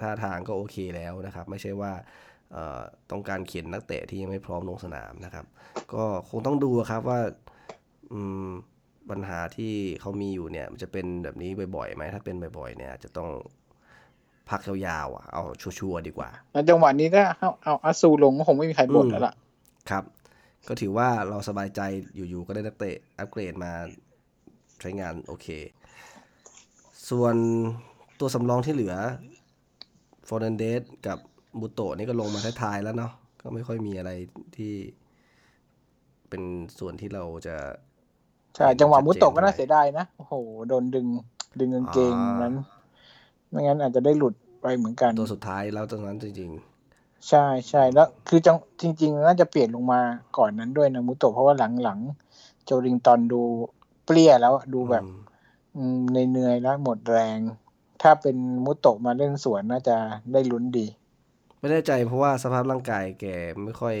[0.00, 1.92] ท่าทางก็โอเคแล้วนะครับ ไม่ใช่ว่า
[2.52, 5.46] เอ่อต้องการเขียนนักเตะที่ยังไม่พร้อมลงสนามนะครับ
[5.94, 7.20] ก็คงต้องดูครับว่า
[8.12, 8.48] อืม
[9.10, 13.30] ปัญหาที่เขามีอยู่เนี่ยมันจะเป็นแบบนี้บ่อยๆไหมถ้าเป็นบ่อยๆเนี่ยอาจจะต้อง
[14.50, 19.34] พักยาวๆอะเอาชัวร์ๆดีกว่าแล้วจังหวะนี้ถ้าเอาเอาอาซูลงก็คงไม่มีใครบ่นอืมแล้วล่ะ
[19.90, 20.04] ครับ
[20.68, 21.80] ก็ถือว่าเราสบายใจ
[22.14, 23.72] อยู่ๆก็ได้นักเตะอัปเกรดมา
[24.03, 25.46] ใช้งานโอเค
[27.10, 27.34] ส่วน
[28.20, 28.94] ตัวสำรองที่เหลือ
[30.28, 31.18] ฟอร์นันเดสกับ
[31.60, 34.10] บุโตะนี่ก็ลงมาท้ายๆแล้วเนาะก็ไม่ค่อยมีอะไร
[34.56, 34.74] ที่
[36.28, 36.42] เป็น
[36.78, 37.56] ส่วนที่เราจะ
[38.56, 40.34] ใช่จังหวะมุตโตะก็ชัดเจนน่าเสียดายนะโอ้โห
[40.68, 41.06] โดนดึง
[41.60, 42.54] ดึงกางเกงอ่านั้นั้น
[43.50, 46.50] ไม่งั้นอาจจะได้หลุดไปเหมือนกัน ตัวสุดท้ายแล้วตรงนั้นจริง
[47.28, 50.00] ใช่ใช่แล้วคือจังจริง ๆ น่าจะเปลี่ยนลงมา
[50.38, 53.42] ก่อนนั้นด้วยนะมุโตะเพราะว่าหลังๆโจริงตอนดู
[54.04, 55.18] เปรี้ยแล้วดูๆแบบอืม
[55.76, 57.38] อืมเหนื่อยๆแล้วหมดแรง
[58.02, 59.96] ถ้าเป็นมุโตะมาเล่นสวนน่าจะ
[60.32, 60.86] ได้ลุ้นดี
[61.58, 63.26] ไม่แน่ใจเพราะว่าสภาพร่างกายแก
[63.64, 63.96] ไม่ค่อย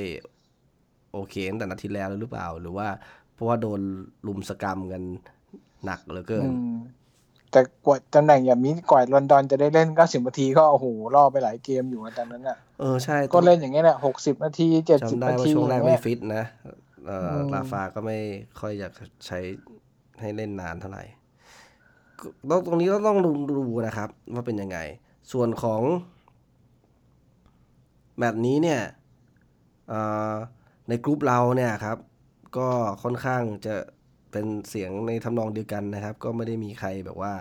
[1.12, 2.88] โอเคตั้งแต่นาทีแล้วหรือเปล่า หรือว่า
[3.34, 3.80] เพราะว่าโดน
[4.26, 5.02] ลุมสกรรมกัน
[5.84, 6.74] หนักเหลือเกินอืม
[7.50, 16.44] แต่กว่าตำแหน่งอย่างนี้กว่าลอนดอนจะได้เล่นเก้าสิบนาทีก็โอ้โหล่อไปหลายเกมอยู่นะตอนนั้นอะเออใช่ก็เล่นอย่างเงี้ยแหละหกสิบนาทีเจ็ดสิบจำได้นาว่าทีช่วงแรกอย่างไม่เงี้ยฟิตนะ
[17.06, 18.18] เอ่ออมลาฟาก็ไม่
[18.60, 18.92] ค่อยอยาก
[19.26, 19.38] ใช้
[20.20, 21.04] ให้เล่นนานเท่าไหร่
[22.50, 24.78] ต้องตรงนี้ก็ต้องดูดูนะครับ ว่าเป็นยังไง
[25.32, 25.82] ส่วนของ
[28.20, 28.80] แบบนี้เนี่ย
[30.88, 31.98] ในกลุ่มเราเนี่ยครับ
[32.56, 32.68] ก็
[33.02, 33.74] ค่อนข้างจะ
[34.30, 37.32] เป็นเสียงในทำนองเดียวกันนะครับ ก็ไม่ได้มีใครแบบว่า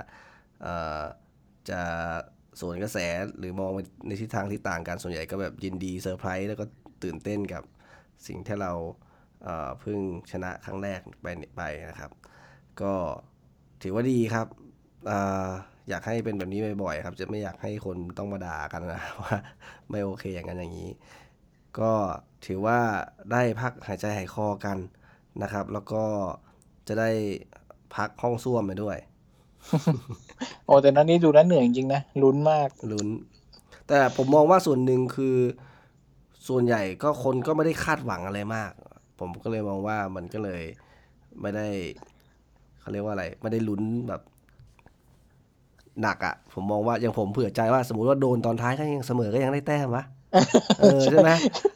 [1.70, 1.82] จะ
[2.60, 2.98] สวนกระแส
[3.38, 3.72] หรือมอง
[4.08, 6.66] ในทิศทางที่ต่างกันส่วนใหญ่ก็แบบยินดีเซอร์ไพรส์แล้วก็
[7.04, 7.64] ตื่นเต้นกับ
[8.28, 8.72] สิ่งที่เรา
[9.80, 10.00] เพิ่ง
[10.32, 12.12] ชนะครั้งแรกไปไปนะครับ
[12.82, 12.94] ก็
[13.82, 14.48] ถือว่าดีครับ
[15.10, 15.12] อ
[15.90, 19.38] อยากให้เป็นแบบนี้บ่อยๆครับ จะไม่อยากให้คนต้องมาด่ากันนะว่า
[19.90, 20.92] ไม่โอเคอย่างนั้นอย่างนี้
[21.80, 21.92] ก็
[22.46, 22.80] ถือว่า
[23.32, 24.78] ได้พักหายใจหายคอกัน
[25.44, 26.04] นะครับ แล้วก็
[26.88, 27.10] จะได้
[27.96, 28.98] พักห้องส้วมไปด้วย
[30.66, 33.08] โอ้แต่นั้นนี้ดูน่าเหนื่อยจริงๆนะลุ้นมากลุ้น
[33.88, 35.38] แต่ผมมองว่าส่วนหนึ่งคือ
[36.48, 38.72] ส่วนใหญ่ก็คนก็ไม่ได้คาดหวังอะไรมาก
[39.20, 40.64] ผมก็เลยมองว่ามันก็เลย
[41.42, 41.68] ไม่ได้
[42.84, 44.22] เขาเรียกว่าอะไร ไม่ได้ลุ้นแบบ
[46.02, 50.04] หนักอะ่ะ ผมมองว่าอย่างผมเผื่อใจว่าสมมติว่าโดนตอนท้ายก็ยังเสมอก็ยังได้แต้มวะ
[50.80, 51.30] เออใช่ไหม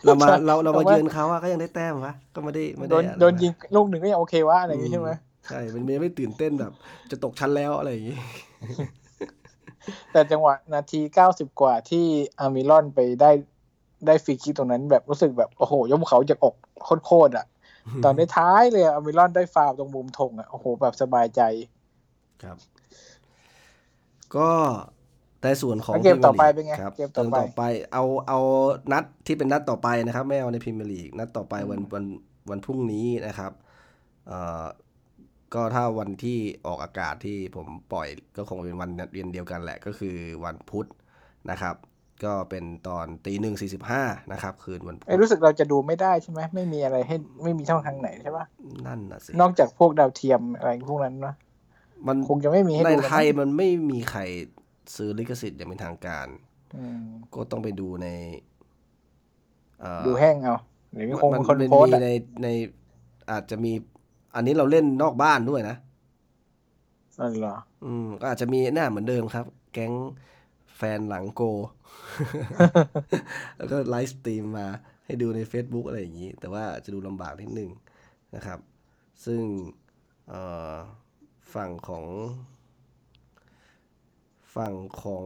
[0.03, 5.09] เรามาเราเรามาเยือนเขาอะก็ยังได้แต้มวะก็ไม่ได้ไม่ได้โดนโดนยิงลูกหนึ่งก็ยังโอเควะอะไรอย่างงี้ใช่ไหม
[5.49, 6.71] ใช่มันไม่ตื่นเต้นแบบ
[7.11, 8.17] จะตกชั้นแล้วอะไรอย่างงี้
[10.11, 12.05] แต่จังหวะนาทีเก้าสิบกว่าที่
[12.39, 13.31] อามิลอนไปได้
[14.07, 16.55] ได้ฟรีคิกตรงนั้นแบบรู้สึกแบบ โอ้โหยกเขาจากอก
[17.05, 17.45] โคตรอะ
[18.03, 21.41] ตอนในท้ายเลยอามิลอนได้ฟาวตรงมุมธงอะโอ้โหแบบสบายใจ
[22.43, 22.57] ครับ
[24.35, 24.49] ก็
[25.41, 27.61] แต่ส่วนของเกมต่อไปเป็นไงเกมต่อไป
[27.93, 28.39] เอาเอา
[28.91, 32.05] นัดที่เป็นนัดต่อไปนะครับ ไม่เอาในพรีเมียร์ลีกนัดต่อไปวันวัน
[32.49, 33.51] วันพรุ่งนี้นะครับ
[34.27, 34.65] เอ่อ
[35.53, 40.87] ก็ถ้าวันที่ออกอากาศที่ผมปล่อยก็คงเป็นวันเรียนเดียวกันแหละก็คือวันพุธ
[41.51, 41.75] นะครับ
[42.23, 48.45] ก็เป็นตอนตีหนึ่งสี่สิบห้านะครับ คืนวันพุธรู้สึกเราจะดูไม่ได้ใช่ไหมไม่มีอะไรให้ไม่มีช่องทางไหนใช่ปะ
[48.87, 51.33] นั่นน่ะสิ นอกจากพวกดาวเทียมอะไรพวกนั้นนะ
[52.07, 54.21] มันคงจะไม่มีให้ดูในไทยมันไม่มีใคร
[54.95, 56.27] ซื้อลิขสิทธิ์อย่างเป็นทางการ
[57.33, 58.07] ก็ต้องไปดูใน
[60.07, 60.57] ดูแห้งเอา
[60.93, 62.09] หรือมีคงคนโพสใน
[62.43, 62.47] ใน
[63.31, 63.71] อาจจะมี
[64.35, 65.75] อันนี้เราเล่นนอกบ้านด้วยนะ
[67.19, 69.91] อันเหรออืมก็อาจจะมีหน้าเหมือนเดิมครับ แก๊ง
[70.77, 71.41] แฟนหลังโก
[73.57, 74.67] แล้วก็ไลฟ์สตรีมมา
[75.05, 77.71] ให้ดูใน Facebook อะไรอย่างนี้ แต่ว่าจะดูลำบากนิดนึง
[78.35, 78.59] นะครับ
[79.25, 79.41] ซึ่ง
[81.53, 82.05] ฝั่งของ
[84.55, 85.25] ฝั่งของ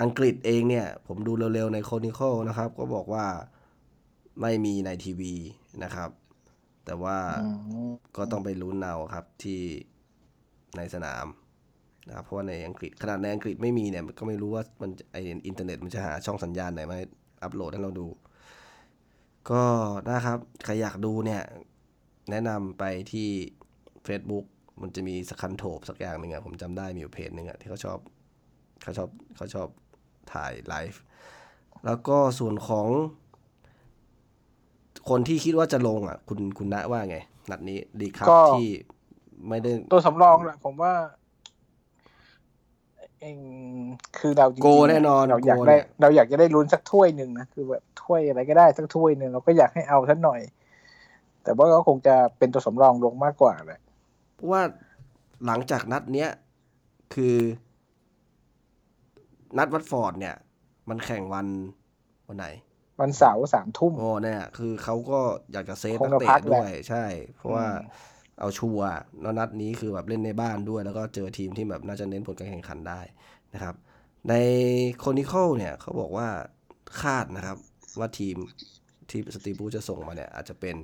[0.00, 3.26] อังกฤษเองเนี่ย ผมดูเร็วๆในโคนิคอลนะครับ ก็บอกว่า
[4.40, 5.34] ไม่มีในทีวี
[5.84, 6.10] นะครับ
[6.84, 7.18] แต่ว่า
[8.16, 9.60] ก็ต้องไปลุ้นเอาครับที่
[10.76, 11.24] ในสนาม
[12.08, 16.98] นะครับเพราะว่าในอังกฤษขนาดในอังกฤษไม่มีเนี่ยก็ไม่รู้ว่ามันไออินเทอร์เน็ตมันจะหาช่องสัญญาณไหนมา
[17.42, 18.08] อัปโหลดให้เราดู
[19.50, 19.64] ก็
[20.08, 21.42] นะครับใครอยากดูเนี่ย
[22.30, 23.28] แนะนำไปที่
[24.06, 24.44] Facebook
[24.82, 27.98] มันจะมีสคันธอร์ปสักอย่างหนึ่งอะผมจำได้มีอยู่เพจหนึ่งอะที่เขาชอบ
[28.82, 29.68] เขาชอบเขาชอบ
[30.32, 31.00] ถ่ายไลฟ์
[31.86, 32.88] แล้วก็ส่วนของ
[35.08, 37.18] คนที่คิดว่าจะลงอะ คุณคุณณว่าไง
[37.50, 38.68] นัดนี้ดีครับที่
[39.48, 40.92] ไม่ได้ตัวสำรองแหละผมว่า
[43.22, 43.38] เอง
[44.18, 50.40] คือเราจริงๆแน่นอนเราอยากได้ เราอยากจะได้ลุ้นสักถ้วยหนึ่งนะคือแบบถ้วยอะไรก็ได้สักถ้วยหนึ่งเราก็อยากให้เอาสักหน่อย
[51.42, 53.80] แต่ว่าก็คงจะเป็นตัวสำรองลงมากกว่าแหละ
[54.50, 54.60] ว่า
[55.46, 56.30] หลังจากนัดเนี้ย
[57.14, 57.36] คือ
[59.58, 60.36] นัดวัตฟอร์ดเนี่ย
[60.88, 61.46] มันแข่งวัน
[62.28, 62.46] วันไหน
[63.00, 65.20] วันเสาร์สามทุ่มโอ้เนี่ยคือเขาก็
[65.52, 67.04] อยากจะเซฟนักเตะด้วย ใช่
[67.36, 67.66] เพราะว่า
[68.42, 68.88] เอาชัวร์
[69.38, 73.00] นัดนี้คือแบบเล่นในบ้านด้วย แล้วก็เจอทีมที่แบบน่าจะเน้นผลการแข่งขันได้
[73.54, 73.74] นะครับ
[74.28, 74.34] ใน
[74.98, 76.28] โคนิคอลเนี่ยเขาบอกว่า
[77.00, 77.58] คาดนะครับ
[77.98, 78.36] ว่าทีม
[79.10, 80.76] ที่สตีบูจะส่งมาเนี่ยอาจจะเป็น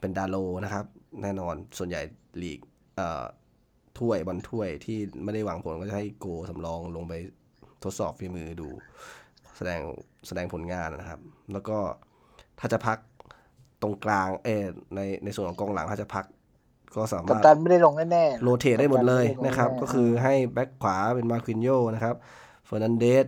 [0.00, 0.84] เป็นดาโลนะครับ
[1.22, 2.02] แน่นอนส่วนใหญ่
[2.42, 2.60] ลีก
[2.96, 3.24] เอ่อ
[3.98, 7.14] ถ้วยบอลถ้วยที่ไม่ได้หวังผลก็จะให้โกสำรองลงไป
[7.84, 8.68] ทดสอบฝีมือดู
[9.56, 9.80] แสดง
[10.26, 11.20] แสดงผลงานนะครับ
[11.52, 11.78] แล้วก็
[12.60, 12.98] ถ้าจะพัก
[13.82, 14.48] ตรงกลางเอ
[14.94, 16.24] ในในส่วนของกองหลังถ้าจะพัก
[16.94, 22.14] ก็สามารถตันไม่ได้ลงแน่ๆโรเทตได้หมดเลยนะครับ ก็คือให้แบ็คขวาเป็นมาควินโยนะครับ
[22.66, 23.26] เฟอร์นันเดส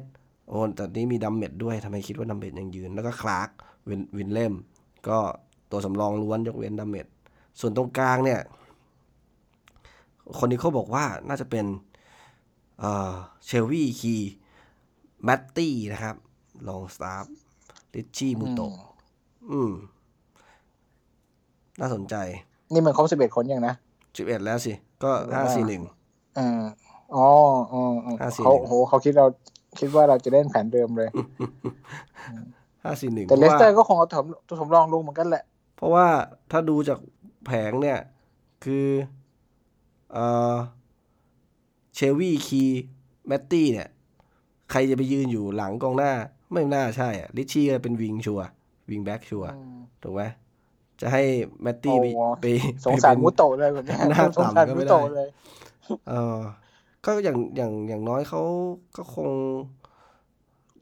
[0.49, 3.49] โอ้แต่นี้มีดัมเมดด้วยทำไมคิดว่าดัมเมดยังยืน แล้วก็คลาร์ก
[3.89, 4.53] วินวินเล่ม
[5.09, 5.19] ก็
[5.71, 7.07] ตัวสำรองล้วนยกเว้นดัมเมด
[7.61, 8.41] ส่วนตรงกลางเนี่ย
[10.39, 11.67] คนนี้เขาบอกว่าน่าจะเป็น
[12.81, 14.15] เชลวี่คี
[15.25, 16.17] แมตตี้นะครับ
[16.69, 18.73] ลองสตาฟฟ์ริตชี่มุโตะ
[19.51, 19.73] อืม
[21.81, 22.15] น่าสนใจ
[22.73, 23.75] นี่มันครบสิบเอ็ดคนยังนะ
[24.17, 25.83] สิบเอ็ดแล้วสิ ก็ห้าสี่หนึ่ง
[26.39, 26.63] อ่า
[27.17, 27.29] อ๋อ
[27.73, 27.81] อ๋อ
[28.45, 29.27] เขาโหเขาคิดเรา
[29.79, 31.09] คิดว่าเราจะเล่นแผนเดิมเลย
[32.85, 34.09] ห้าสี่หนึ่งแต่เลสเตอร์ก็คงเอา
[34.49, 35.45] ตัวสำรองลงเหมือนกันแหละ
[35.77, 36.07] เพราะว่า
[36.51, 36.99] ถ้าดูจาก
[37.47, 37.99] แผนเนี่ย
[38.65, 38.87] คือ
[40.13, 40.57] เอ่อ
[41.95, 42.63] เชลวี่คี
[43.27, 43.89] แมตตี้เนี่ย
[44.71, 46.13] ใครจะไปยืนอยู่หลังกองหน้า
[46.53, 48.49] ไม่น่าใช่อะริตชี่ก็เป็น wing ชัวร์
[48.91, 50.23] wing back ชัวร์อืมถูกไหม
[51.03, 51.23] จะให้
[51.63, 52.47] แมตตี้ไปโอ้ไป
[52.85, 55.29] สงสารไปเป็นมุโตะเลยแบบเนี้ยหน้าสงสารต่ำก็ไม่มุได้โตะเลย
[56.09, 56.39] เออ
[57.05, 58.43] ก็อย่างอย่างอย่างน้อยเขา
[58.97, 59.29] ก็คง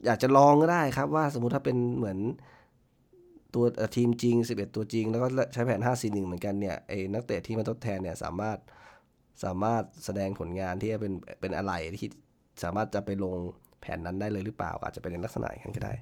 [0.05, 2.17] อยากจะลองก็ได้ครับ ว่าสมมุติถ้าเป็นเหมือน
[3.55, 8.57] ตัวเอ่อทีมจริง 11 ตัวจริง แล้วก็ใช้แผน 5 4 1 เหมือนกันเนี่ยไอ้นักเตะที่มาทดแทนเนี่ยสามารถ
[9.43, 12.09] สามารถแสดงผลงานที่จะเป็นเป็นอะไรที่
[12.63, 13.35] สามารถจะไปลง
[13.81, 15.93] แผนนั้นได้เลยหรือเปล่า อาจจะเป็นในลักษณะอย่างนั้นก็ได้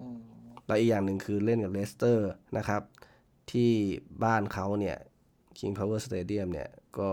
[0.00, 0.18] อืม
[0.66, 2.82] แล้วอีกอย่างหนึ่งคือเล่นกับเลสเตอร์นะครับ
[3.52, 3.70] ที่
[4.24, 4.96] บ้านเขาเนี่ย
[5.58, 7.10] King Power Stadium เนี่ยก็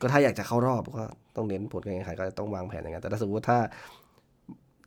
[0.00, 1.04] ก็ถ้าอยากจะเข้ารอบก็
[1.36, 3.58] ต้องเน้นผลการแข่งขันก็ต้องวางแผนอย่างนั้นแต่ถ้าสมมติว่าถ้า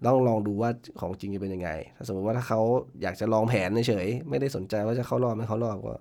[0.05, 0.69] ต้องลองดูว่า
[1.01, 2.61] ของจริงจะเป็นยังไง ถ้าสมมติว่าถ้าเขา
[3.01, 5.95] อยากจะลองแผนเฉยๆไม่ได้สนใจว่าจะเข้ารอบไม่เข้ารอบก็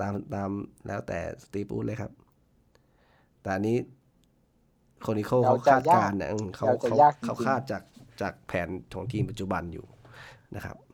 [0.00, 0.50] ตามตาม
[0.86, 2.10] แล้วแต่สตีปูดเลยครับ
[3.42, 3.76] แต่อันนี้
[5.02, 7.82] โคนิโคเขาคาดการณ์เนี่ยอืมเขาเขาเขาคาดจาก
[8.20, 9.86] จากแผนของทีมปัจจุบันอยู่
[10.56, 10.93] นะครับถ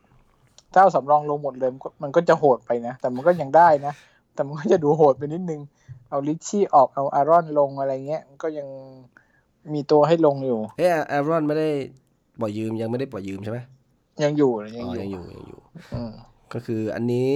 [0.79, 3.93] เอาสำรองลงหมดเลยมันก็มันก็จะโหดไปนะ แต่มันก็ยังได้นะ
[4.33, 5.61] แต่มันก็จะดูโหดไปนิดนึง
[6.09, 8.67] เอาลิชชี่ออกเอาอารอนลงอะไรเงี้ยมันก็ยัง
[9.73, 11.69] มีตัวให้ลงอยู่เอ้แอรอนไม่ได้
[12.39, 13.59] ปล่อยยืมยังไม่ได้ปล่อยยืมใช่ไหม
[14.23, 15.61] ยังอยู่นะอ๋ยังออยู่ยังอยู่ยังอยู่
[15.93, 16.11] อืม
[16.53, 17.31] ก็คืออันนี้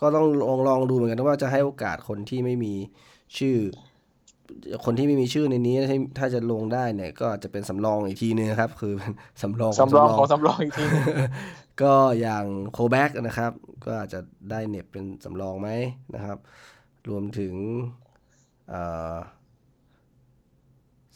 [0.00, 2.74] ก็ต้องลองลองดูเหมือนกันว่าจะให้โอกาสคนที่ไม่มี
[3.38, 3.56] ชื่อ
[4.84, 11.04] คนที่ไม่มีชื่อในนี้ถ้าถ้าจะลงได้เนี่ย ก็อาจจะเป็นสำรองอีกทีนึงครับ คือเป็นสำรองขสำรองของสำรองสำรองอีกทีหนึง
[11.82, 13.52] ก็อย่างโคแบ็กนะครับ
[13.84, 15.68] ก็อาจจะได้เน็บเป็นสำรองไหม
[16.14, 16.38] นะครับ
[17.08, 17.54] รวมถึง
[18.68, 19.16] เอ่อ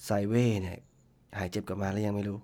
[0.05, 0.79] ไซเว่เนี่ย
[1.38, 2.38] หายเจ็บกลับมาแล้วยังไม่รู้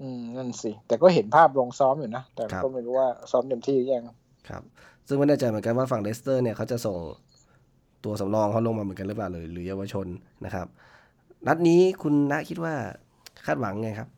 [0.00, 4.04] อืม นั่นสิ แต่ก็เห็นภาพลงซ้อมอยู่นะ แต่ครับก็ไม่รู้ว่าซ้อมเต็มที่หรือยัง
[4.48, 4.62] ครับ
[5.06, 6.96] ซึ่งไม่แน่ใจเหมือนกันว่าฝั่งเลสเตอร์เนี่ยเขาจะส่ง
[8.04, 10.06] ตัวสำรองเขาลงมาเหมือนกันหรือเปล่าหรือหรือเยาวชน
[10.44, 10.66] นะครับ
[11.46, 12.74] นัดนี้คุณณคิดว่า
[13.46, 14.08] คาดหวังไงครับ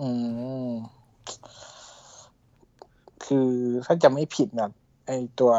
[0.00, 0.10] อื
[0.68, 0.70] ม
[3.24, 3.48] คือ
[3.84, 4.70] ถ้าจะไม่ผิดนะ
[5.06, 5.52] ไอตัว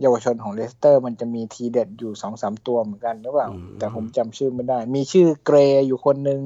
[0.00, 6.40] เยาวชนของเลสเตอร์ มันจะมีทีเด็ดอยู่สองสามตัวเหมือนกันหรือเปล่าอืมแต่ผมจำชื่อไม่ได้ มีชื่อเกรย์อยู่คนหนึ่ง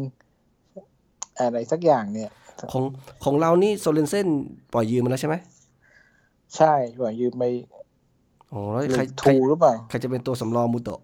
[1.39, 2.31] อะไรสักอย่างเนี่ย
[2.73, 2.85] ของ
[3.25, 4.29] ของเรานี่โซเรนเซน
[4.73, 5.35] ปล่อยยืมมาแล้วใช่ไหม
[6.57, 7.45] ใช่หัวยืมไป
[8.51, 11.01] โอ้แล้วหรืใครอใครทูหรือเปล่า ใครจะเป็นตัวสำรองมูโตะ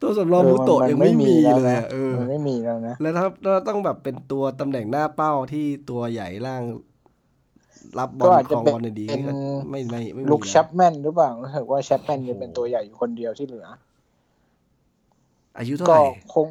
[0.00, 6.62] ตัวสำรองมูโตะเออยังไม่มีแล้วเลยนะอะเออมันไม่มีแล้วนะ แล้วถ้าถ้าต้องแบบเป็นตัวตำแหน่งหน้าเป้าที่ตัวใหญ่ล่าง
[7.98, 9.32] รับบอก็ลอาจคจะรองเป็นบอลดีๆเป็นนี่ก็
[9.70, 13.66] ไม่ไม่ไม่มีลุกแล้วแชปแมนหรือเปล่ารู้สึกว่าแชปแมนจะเป็นตัวใหญ่อยู่คนเดียวที่เหลือ
[15.58, 16.02] อายุเท่าก็ไหร่
[16.34, 16.46] คง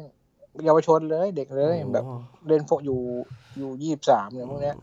[0.64, 2.14] เยาวชนเลยเด็กเลยแบบโอ้
[2.48, 3.00] เล่นพวกอยู่
[3.58, 4.76] อยู่ยี่สิบสามเนี่ยพวกเนี้ย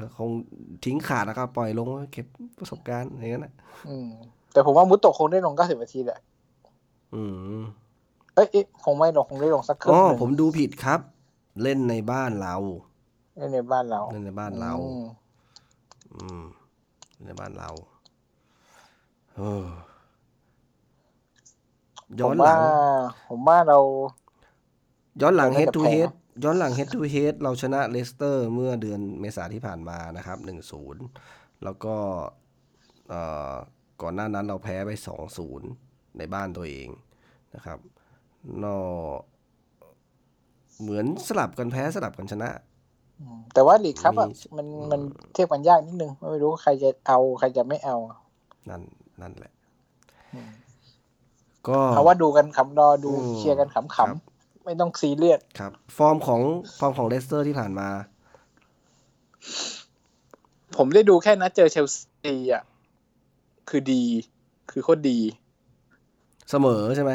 [0.00, 0.30] ก็คง
[0.84, 2.26] ทิ้งขาดแล้วก็ปล่อยลงไว้เก็บ
[2.58, 3.52] ประสบการณ์อย่างนั้นนะ
[3.88, 4.08] อืม
[4.52, 6.20] แต่ผมว่ามุตโตะคงได้ลงเก้าสิบนาทีแหละ
[7.14, 7.22] อื
[7.60, 7.62] ม
[8.34, 11.00] เอ้ยเอ๊ะคงไม่ลงคงได้ลงสักครึ่อ๋งอหนึ่งผมดูผิดครับ
[11.62, 12.56] เล่นในบ้านเรา
[13.36, 15.02] เล่นในบ้านเราเล่นในบ้านเรา อืม
[16.14, 16.42] อืม
[17.12, 17.70] เล่นในบ้านเรา
[19.36, 19.66] เออ
[22.20, 22.60] ผย้อมนหลัว่าง
[23.28, 23.78] ผมว่าเรา
[25.20, 26.10] ย้อนหลังเรา head น่าจะ to แพ้ head
[26.44, 30.38] ย้อนหลัง head to head เราชนะเลสเตอร์ เมื่อเดือนเมษาที่ผ่านมานะครับ
[31.00, 31.96] 1-0แล้วก็
[33.08, 33.20] เอ่
[33.52, 33.54] อ
[34.02, 34.90] ก่อนหน้านั้นเราแพ้ไป
[35.40, 36.88] 2-0 ในบ้านตัวเอง
[37.54, 37.78] นะครับ
[38.62, 38.78] นอ
[40.80, 42.48] เหมือนสลับกันแพ้สลับกันชนะ
[43.20, 45.00] อืมแต่ว่าลีกครับอะมีมันมัน
[45.32, 47.96] เทียบกันยากนิดนึง ไม่รู้ใครจะเอาใครจะไม่เอา
[48.70, 48.82] นั่น
[49.22, 49.52] นั่นแหละ
[50.34, 50.50] อืม
[51.68, 56.40] ก็เอาว่าดูกันขำรอดูอืมเชียร์กันขครับำๆไม่ต้องซีเรียสครับ ฟอร์มของ
[56.78, 57.88] ฟอร์มของเลสเตอร์ที่ผ่านมา
[60.76, 62.62] ผมได้ดูแค่นัดเจอเชลซีอะ
[63.68, 64.04] คือดี
[64.70, 65.18] คือโคตรดี
[66.52, 67.12] เสมอใช่ไหม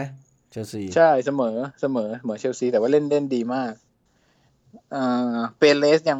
[0.51, 3.73] เชลซีใช่เสมอเสมอเสมอเชลซีแต่ว่าเล่นเล่นดีมาก
[4.95, 6.19] อ่าเปเรสยัง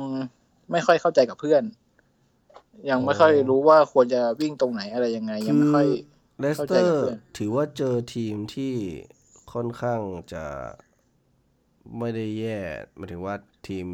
[0.72, 1.64] ไม่ค่อยเข้าใจกับเพื่อน
[2.90, 5.88] ยังไม่ค่อยรู้ว่าควรจะวิ่งตรงไหนอะไรยังไง ยังไม่ค่อย
[6.40, 8.74] เลสเข้าเตใจอกับร์เพื่อนถือว่าเจอทีมที่
[9.54, 10.02] ค่อนข้าง
[10.34, 10.44] จะ
[12.00, 12.58] ไม่ได้แย่
[12.98, 13.36] หมายถึงว่า
[13.68, 13.86] ทีม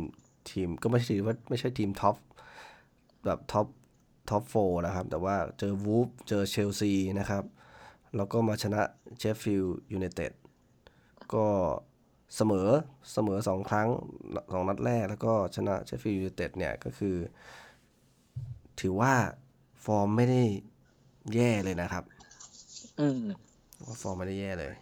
[0.52, 2.16] ทีมก็ไม่ใช่ถือว่าไม่ใช่ทีมท็อป
[3.26, 3.68] แบบ top
[4.30, 7.44] top four นะครับ แต่ว่าเจอวูล์ฟเจอเชลซีนะครับ
[8.16, 8.82] แล้วก็มาชนะ
[9.20, 10.32] เชฟฟิลด์ยูไนเต็ด
[11.34, 11.46] ก็
[12.36, 12.68] เสมอ
[13.14, 13.90] เสมอสองครั้ง
[14.54, 17.16] สองนัดแรก แล้วก็ชนะเชฟฟิลด์ยูไนเต็ดเนี่ยก็คือ
[18.80, 19.14] ถือว่า
[19.86, 20.44] ฟอร์มไม่ได้
[21.34, 22.04] แย่เลยนะครับ
[23.00, 23.22] อืม
[23.86, 24.74] ว่าฟอร์มไม่ได้แย่เลย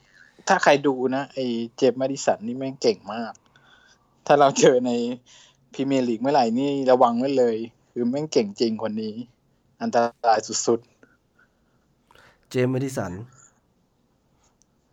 [0.48, 1.40] ถ้าใครดูนะไอ
[1.78, 3.34] เจมส์มาดิสันนี่แม่งเก่งมาก
[4.26, 4.92] ถ้าเราเจอใน
[5.74, 7.58] พรีเมียร์ลีกเมื่อไหร่นี่ระวังไว้เลย
[7.92, 9.16] คือแม่งเก่งจริงคนนี้
[9.82, 10.80] อันตรายสุด
[12.52, 13.14] เจมส์แมดิสัน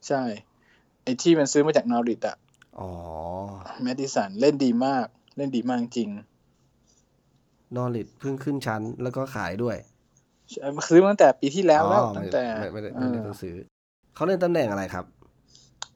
[0.07, 0.23] ใช่
[1.03, 2.37] ไอ้ที่มันซื้อมาจากนอริชอะ
[2.79, 2.91] อ๋อ
[3.83, 6.09] แมดดิสันเล่นดีมาก เล่นดีมากจริง
[7.77, 9.77] นอริชเพิ่งขึ้นชั้นแล้วก็ขายด้วย
[10.89, 13.55] ซื้อมาตั้งแต่ปีที่แล้วแล้วอ๋อตั้ไม่งแต่ไม่ไม่ได้เอไม่ได้อเพิ่งซื้อ
[14.15, 15.05] เขาเล่นตำแหน่งอะไรครับ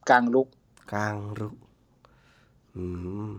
[0.09, 0.49] กลางรุก
[0.93, 1.55] กลางรุก
[2.77, 2.85] อื
[3.29, 3.31] ม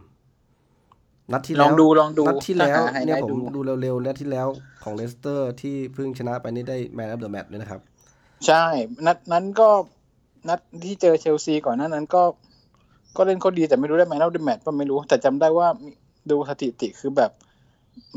[1.32, 4.48] นัดที่ลแล้องวดูลองดูนัดที่แล้วถ้าหาไฮไลเนี่ยผมดูดูเร็วๆนัดที่แล้ว
[4.84, 7.82] ของเลสเตอร์ที่เพิ่งชนะไปนี่ได้แมน of เดอะแมตช์ด้วยนะครับ
[8.48, 8.64] ใช่
[9.06, 9.70] นัดนั้นก็
[10.50, 12.24] นัดที่เจอเชลซีก่อนหน้านั้นก็
[13.18, 15.92] ก็เล่นเขาดีแต่ไม่รู้ได้ไหมเราดูแมตช์ป่ะไม่รู้ แต่จำได้ว่ามี
[16.30, 17.32] ดูสถิติคือแบบ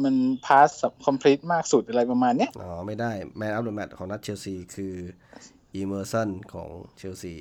[0.02, 0.70] มัน pass
[1.04, 4.94] complete มากสุดอะไรประมาณเนี้ยอ๋อ ไม่ได้แมน of เดอะแมตช์ของนัดเชลซีคือ
[5.74, 7.34] อีเมอร์สันของเชลซี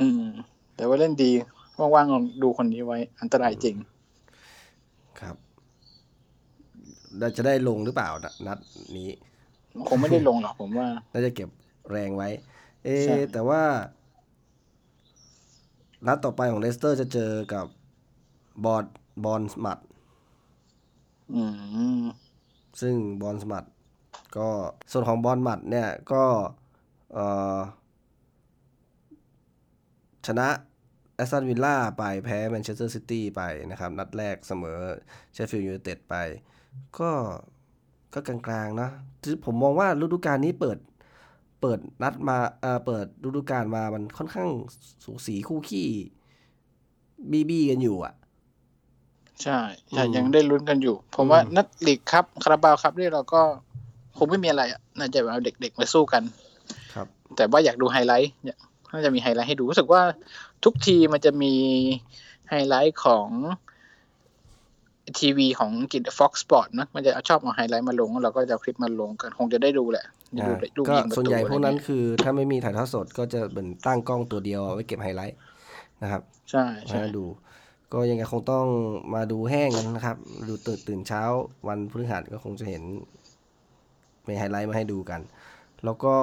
[0.00, 0.24] อืม
[0.76, 1.30] แต่ว่าเล่นดี
[1.78, 3.76] ว่างๆลองดูคนนี้ไว้ อันตรายจริง
[5.20, 5.36] ครับ
[7.18, 8.58] เราจะได้ลงหรือเปล่านะนัด
[8.96, 9.10] นี้
[9.88, 11.48] คงไม่ได้ลงหรอกผมว่า น่าจะเก็บ
[11.90, 12.28] แรงไว้
[12.84, 13.62] เอะใช่ แต่ว่า
[16.06, 17.66] นัดต่อไปของเลสเตอร์จะเจอกับ
[18.64, 18.84] บอร์น
[19.24, 19.78] บอร์นมัธ
[21.34, 21.42] อื
[22.02, 22.04] ม
[22.80, 23.64] ซึ่งบอร์นมัธ
[24.36, 24.48] ก็
[24.92, 26.24] ส่วนของบอร์นมัธเนี่ยก็
[27.12, 27.58] เอ่อ
[30.26, 30.48] ชนะ
[31.16, 34.78] แอสตันวิลล่าไปแพ้แมนเชสเตอร์ซิตี้ไปนะครับ นัดแรกเสมอ
[35.32, 36.14] เชฟฟิลด์ยูไนเต็ดไป
[36.98, 37.10] ก็
[38.14, 38.88] ก็กลางๆนะ
[39.22, 40.78] คือผมมองว่าฤดูกาลนี้เปิด
[41.66, 44.48] เปิดนัดมาเอ่อเปิดฤดูกาลมามันค่อนข้าง
[45.04, 45.88] สูสีคู่คี่บี้
[47.30, 48.14] บี้กันอยู่อะ
[49.42, 49.58] ใช่
[49.90, 53.40] ใช่อืมยังได้ลุ้นกันอยู่ผมว่าอืมนัดลีกครับคาราบาวครับนี่เราก็
[54.16, 56.22] คงไม่มีอะไรอะน่าจะเอาเด็กๆมาสู้กัน
[56.94, 58.58] ครับ แต่ว่าอยากดูไฮไลท์เนี่ย
[58.92, 60.02] น่าจะมีไฮไลท์ให้ดูรู้สึกว่า
[60.64, 61.52] ทุกทีมันจะมี
[62.48, 63.28] ไฮไลท์ของ
[65.18, 75.38] ทีวีของกิจ Fox Sport นะมันจะชอบเอาไฮไลท์มาลง แล้วเราก็จะเอาคลิปมาลงกัน คงจะได้ดูแหละได้อ่าดูลูกก็ยิงประตูส่วนใหญ่พวกนั้นอะไรเงี้ยคือ ถ้าไม่มีถ่ายทอดสดก็จะเป็นตั้งกล้องตัวเดียวเอาไว้เก็บไฮไลท์
[76.02, 77.24] นะครับ ใช่ใช่มาดู
[77.92, 78.66] ก็ยังไงคงต้อง
[79.14, 80.16] มาดูแห้งกันนะครับ
[80.48, 81.22] ดูตื่นตื่นเช้า
[81.68, 82.82] วันพฤหัสก็คงจะเห็น
[84.28, 85.20] มีไฮไลท์มาให้ดูกัน
[85.84, 86.14] แล้วก็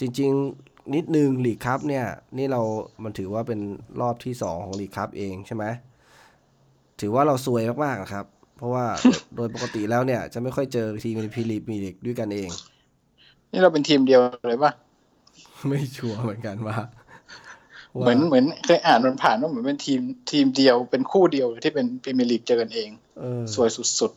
[0.00, 0.30] จริง
[0.62, 2.06] ๆ นิดนึงลีกครับเนี่ย
[2.38, 2.62] นี่เรา
[3.04, 3.60] มันถือว่าเป็น
[4.00, 5.64] รอบที่สองของลีกครับเองใช่ไหม
[7.00, 8.26] ถือว่าเราซวยมากๆนะครับ
[8.56, 8.84] เพราะว่า
[9.36, 12.50] โดยปกติแล้วเนี่ย จะไม่ค่อยเจอทีมในพรีลีกมีลีกด้วยกันเอง
[13.56, 14.72] นี่เราเป็นทีมเดียวเลยป่ะ
[15.68, 16.76] ไม่ชัวร์เหมือนกันว่า
[18.00, 22.88] เหมือนเหมือนเคยอ่านมันผ่านว่าเหมือนเป็นทีมทีมเดียวเป็นคู่เดียวที่เป็นพรีเมียร์ลีกเจอกันเอง
[23.18, 23.68] เออสวย
[24.00, 24.12] สุด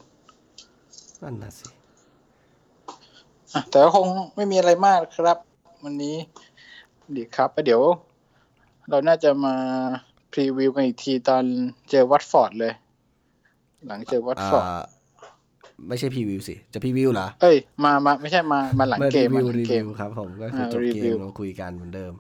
[1.21, 5.37] นั่นน่ะสิๆอะแต่ก็คงไม่มีอะไรมากครับ
[5.83, 6.15] วันนี้
[7.15, 7.81] ดีครับแล้วเดี๋ยว
[8.89, 9.55] เราน่าจะมา
[10.31, 11.43] preview กันอีกทีตอน
[11.89, 12.73] เจอวัตฟอร์ดเลย
[13.85, 14.65] หลังเจอวัตอ่าฟอร์ด
[15.87, 22.13] ไม่ใช่พรีวิวสิ จะพรีวิวเหรอ เอ้ย มามาไม่ใช่มา มาหลังมาเกรีมมาวิวหลังรีเกวิมวครับผมก็คืออ่าจบรีเกวิมวมาคุยกันเหมือนเดิม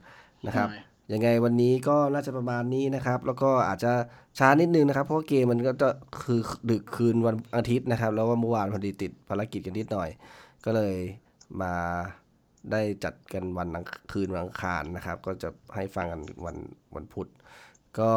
[0.47, 3.91] นะครับใช่ยังไงวันนี้ก็น่าจะประมาณนี้นะครับ แล้วก็อาจจะ
[4.39, 5.89] ช้านิดนึงนะครับ เพราะว่าเกมมันก็จะ
[6.23, 6.41] คือ
[6.71, 10.09] ดึกคืนวันอาทิตย์นะครับ แล้วว่าเมื่อวานพอดีติดภารกิจกันนิดหน่อย
[10.65, 10.95] ก็เลย
[11.61, 11.73] มา
[12.71, 16.57] ได้จัดกันวันอังคืนวันอังคารนะครับ ก็จะให้ฟังกันวัน
[16.95, 17.29] วันพุธ
[17.99, 18.11] ก็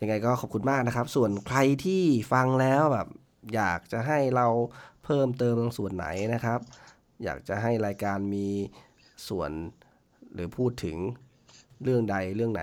[0.00, 3.08] ยังไงก็ขอบคุณมากนะครับ ส่วนใครที่ฟังแล้วแบบ
[3.54, 4.46] อยากจะให้เรา
[5.04, 6.60] เพิ่มเติมตรงส่วนไหนนะครับ
[7.24, 8.46] อยากจะให้รายการมี
[9.28, 9.50] ส่วน
[10.34, 10.96] หรือพูดถึง
[11.82, 12.62] เรื่องใดเรื่องไหน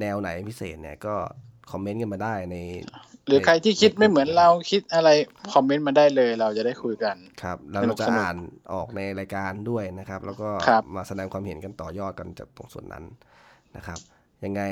[0.00, 1.14] แนวไหนพิเศษเนี่ยก็
[1.70, 2.56] คอมเมนต์กันมาได้ใน
[3.26, 5.08] หรือใครที่คิดไม่เหมือนเราคิดอะไร
[5.54, 8.36] คอมเมนต์มาได้เลย เราจะได้คุยกันครับแล้วสนุเรากจะสนุกอ่าน
[8.72, 13.04] ออกในรายการด้วยนะครับ แล้วก็ครับมาแสดงความเห็นกันต่อยอดกันจากตรงส่วนนั้น
[13.76, 13.98] นะครับ
[14.46, 14.62] ยังไง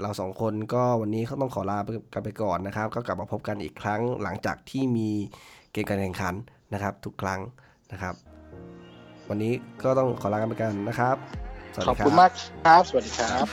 [0.00, 5.10] เราสองคนก็วันนี้เขาต้องขอลาไปกันไปก่อนนะครับ ก็กลับมาพบกันอีกครั้งหลังจากที่มี
[5.72, 6.34] เกมการแข่งขัน
[6.72, 7.40] นะครับ ทุกครั้ง
[7.92, 8.14] นะครับ
[9.28, 11.16] วันนี้ก็ต้องขอลากันไปกันนะครับ
[11.88, 12.30] ขอบคุณมาก
[12.64, 13.46] ครับ สวัสดีครับ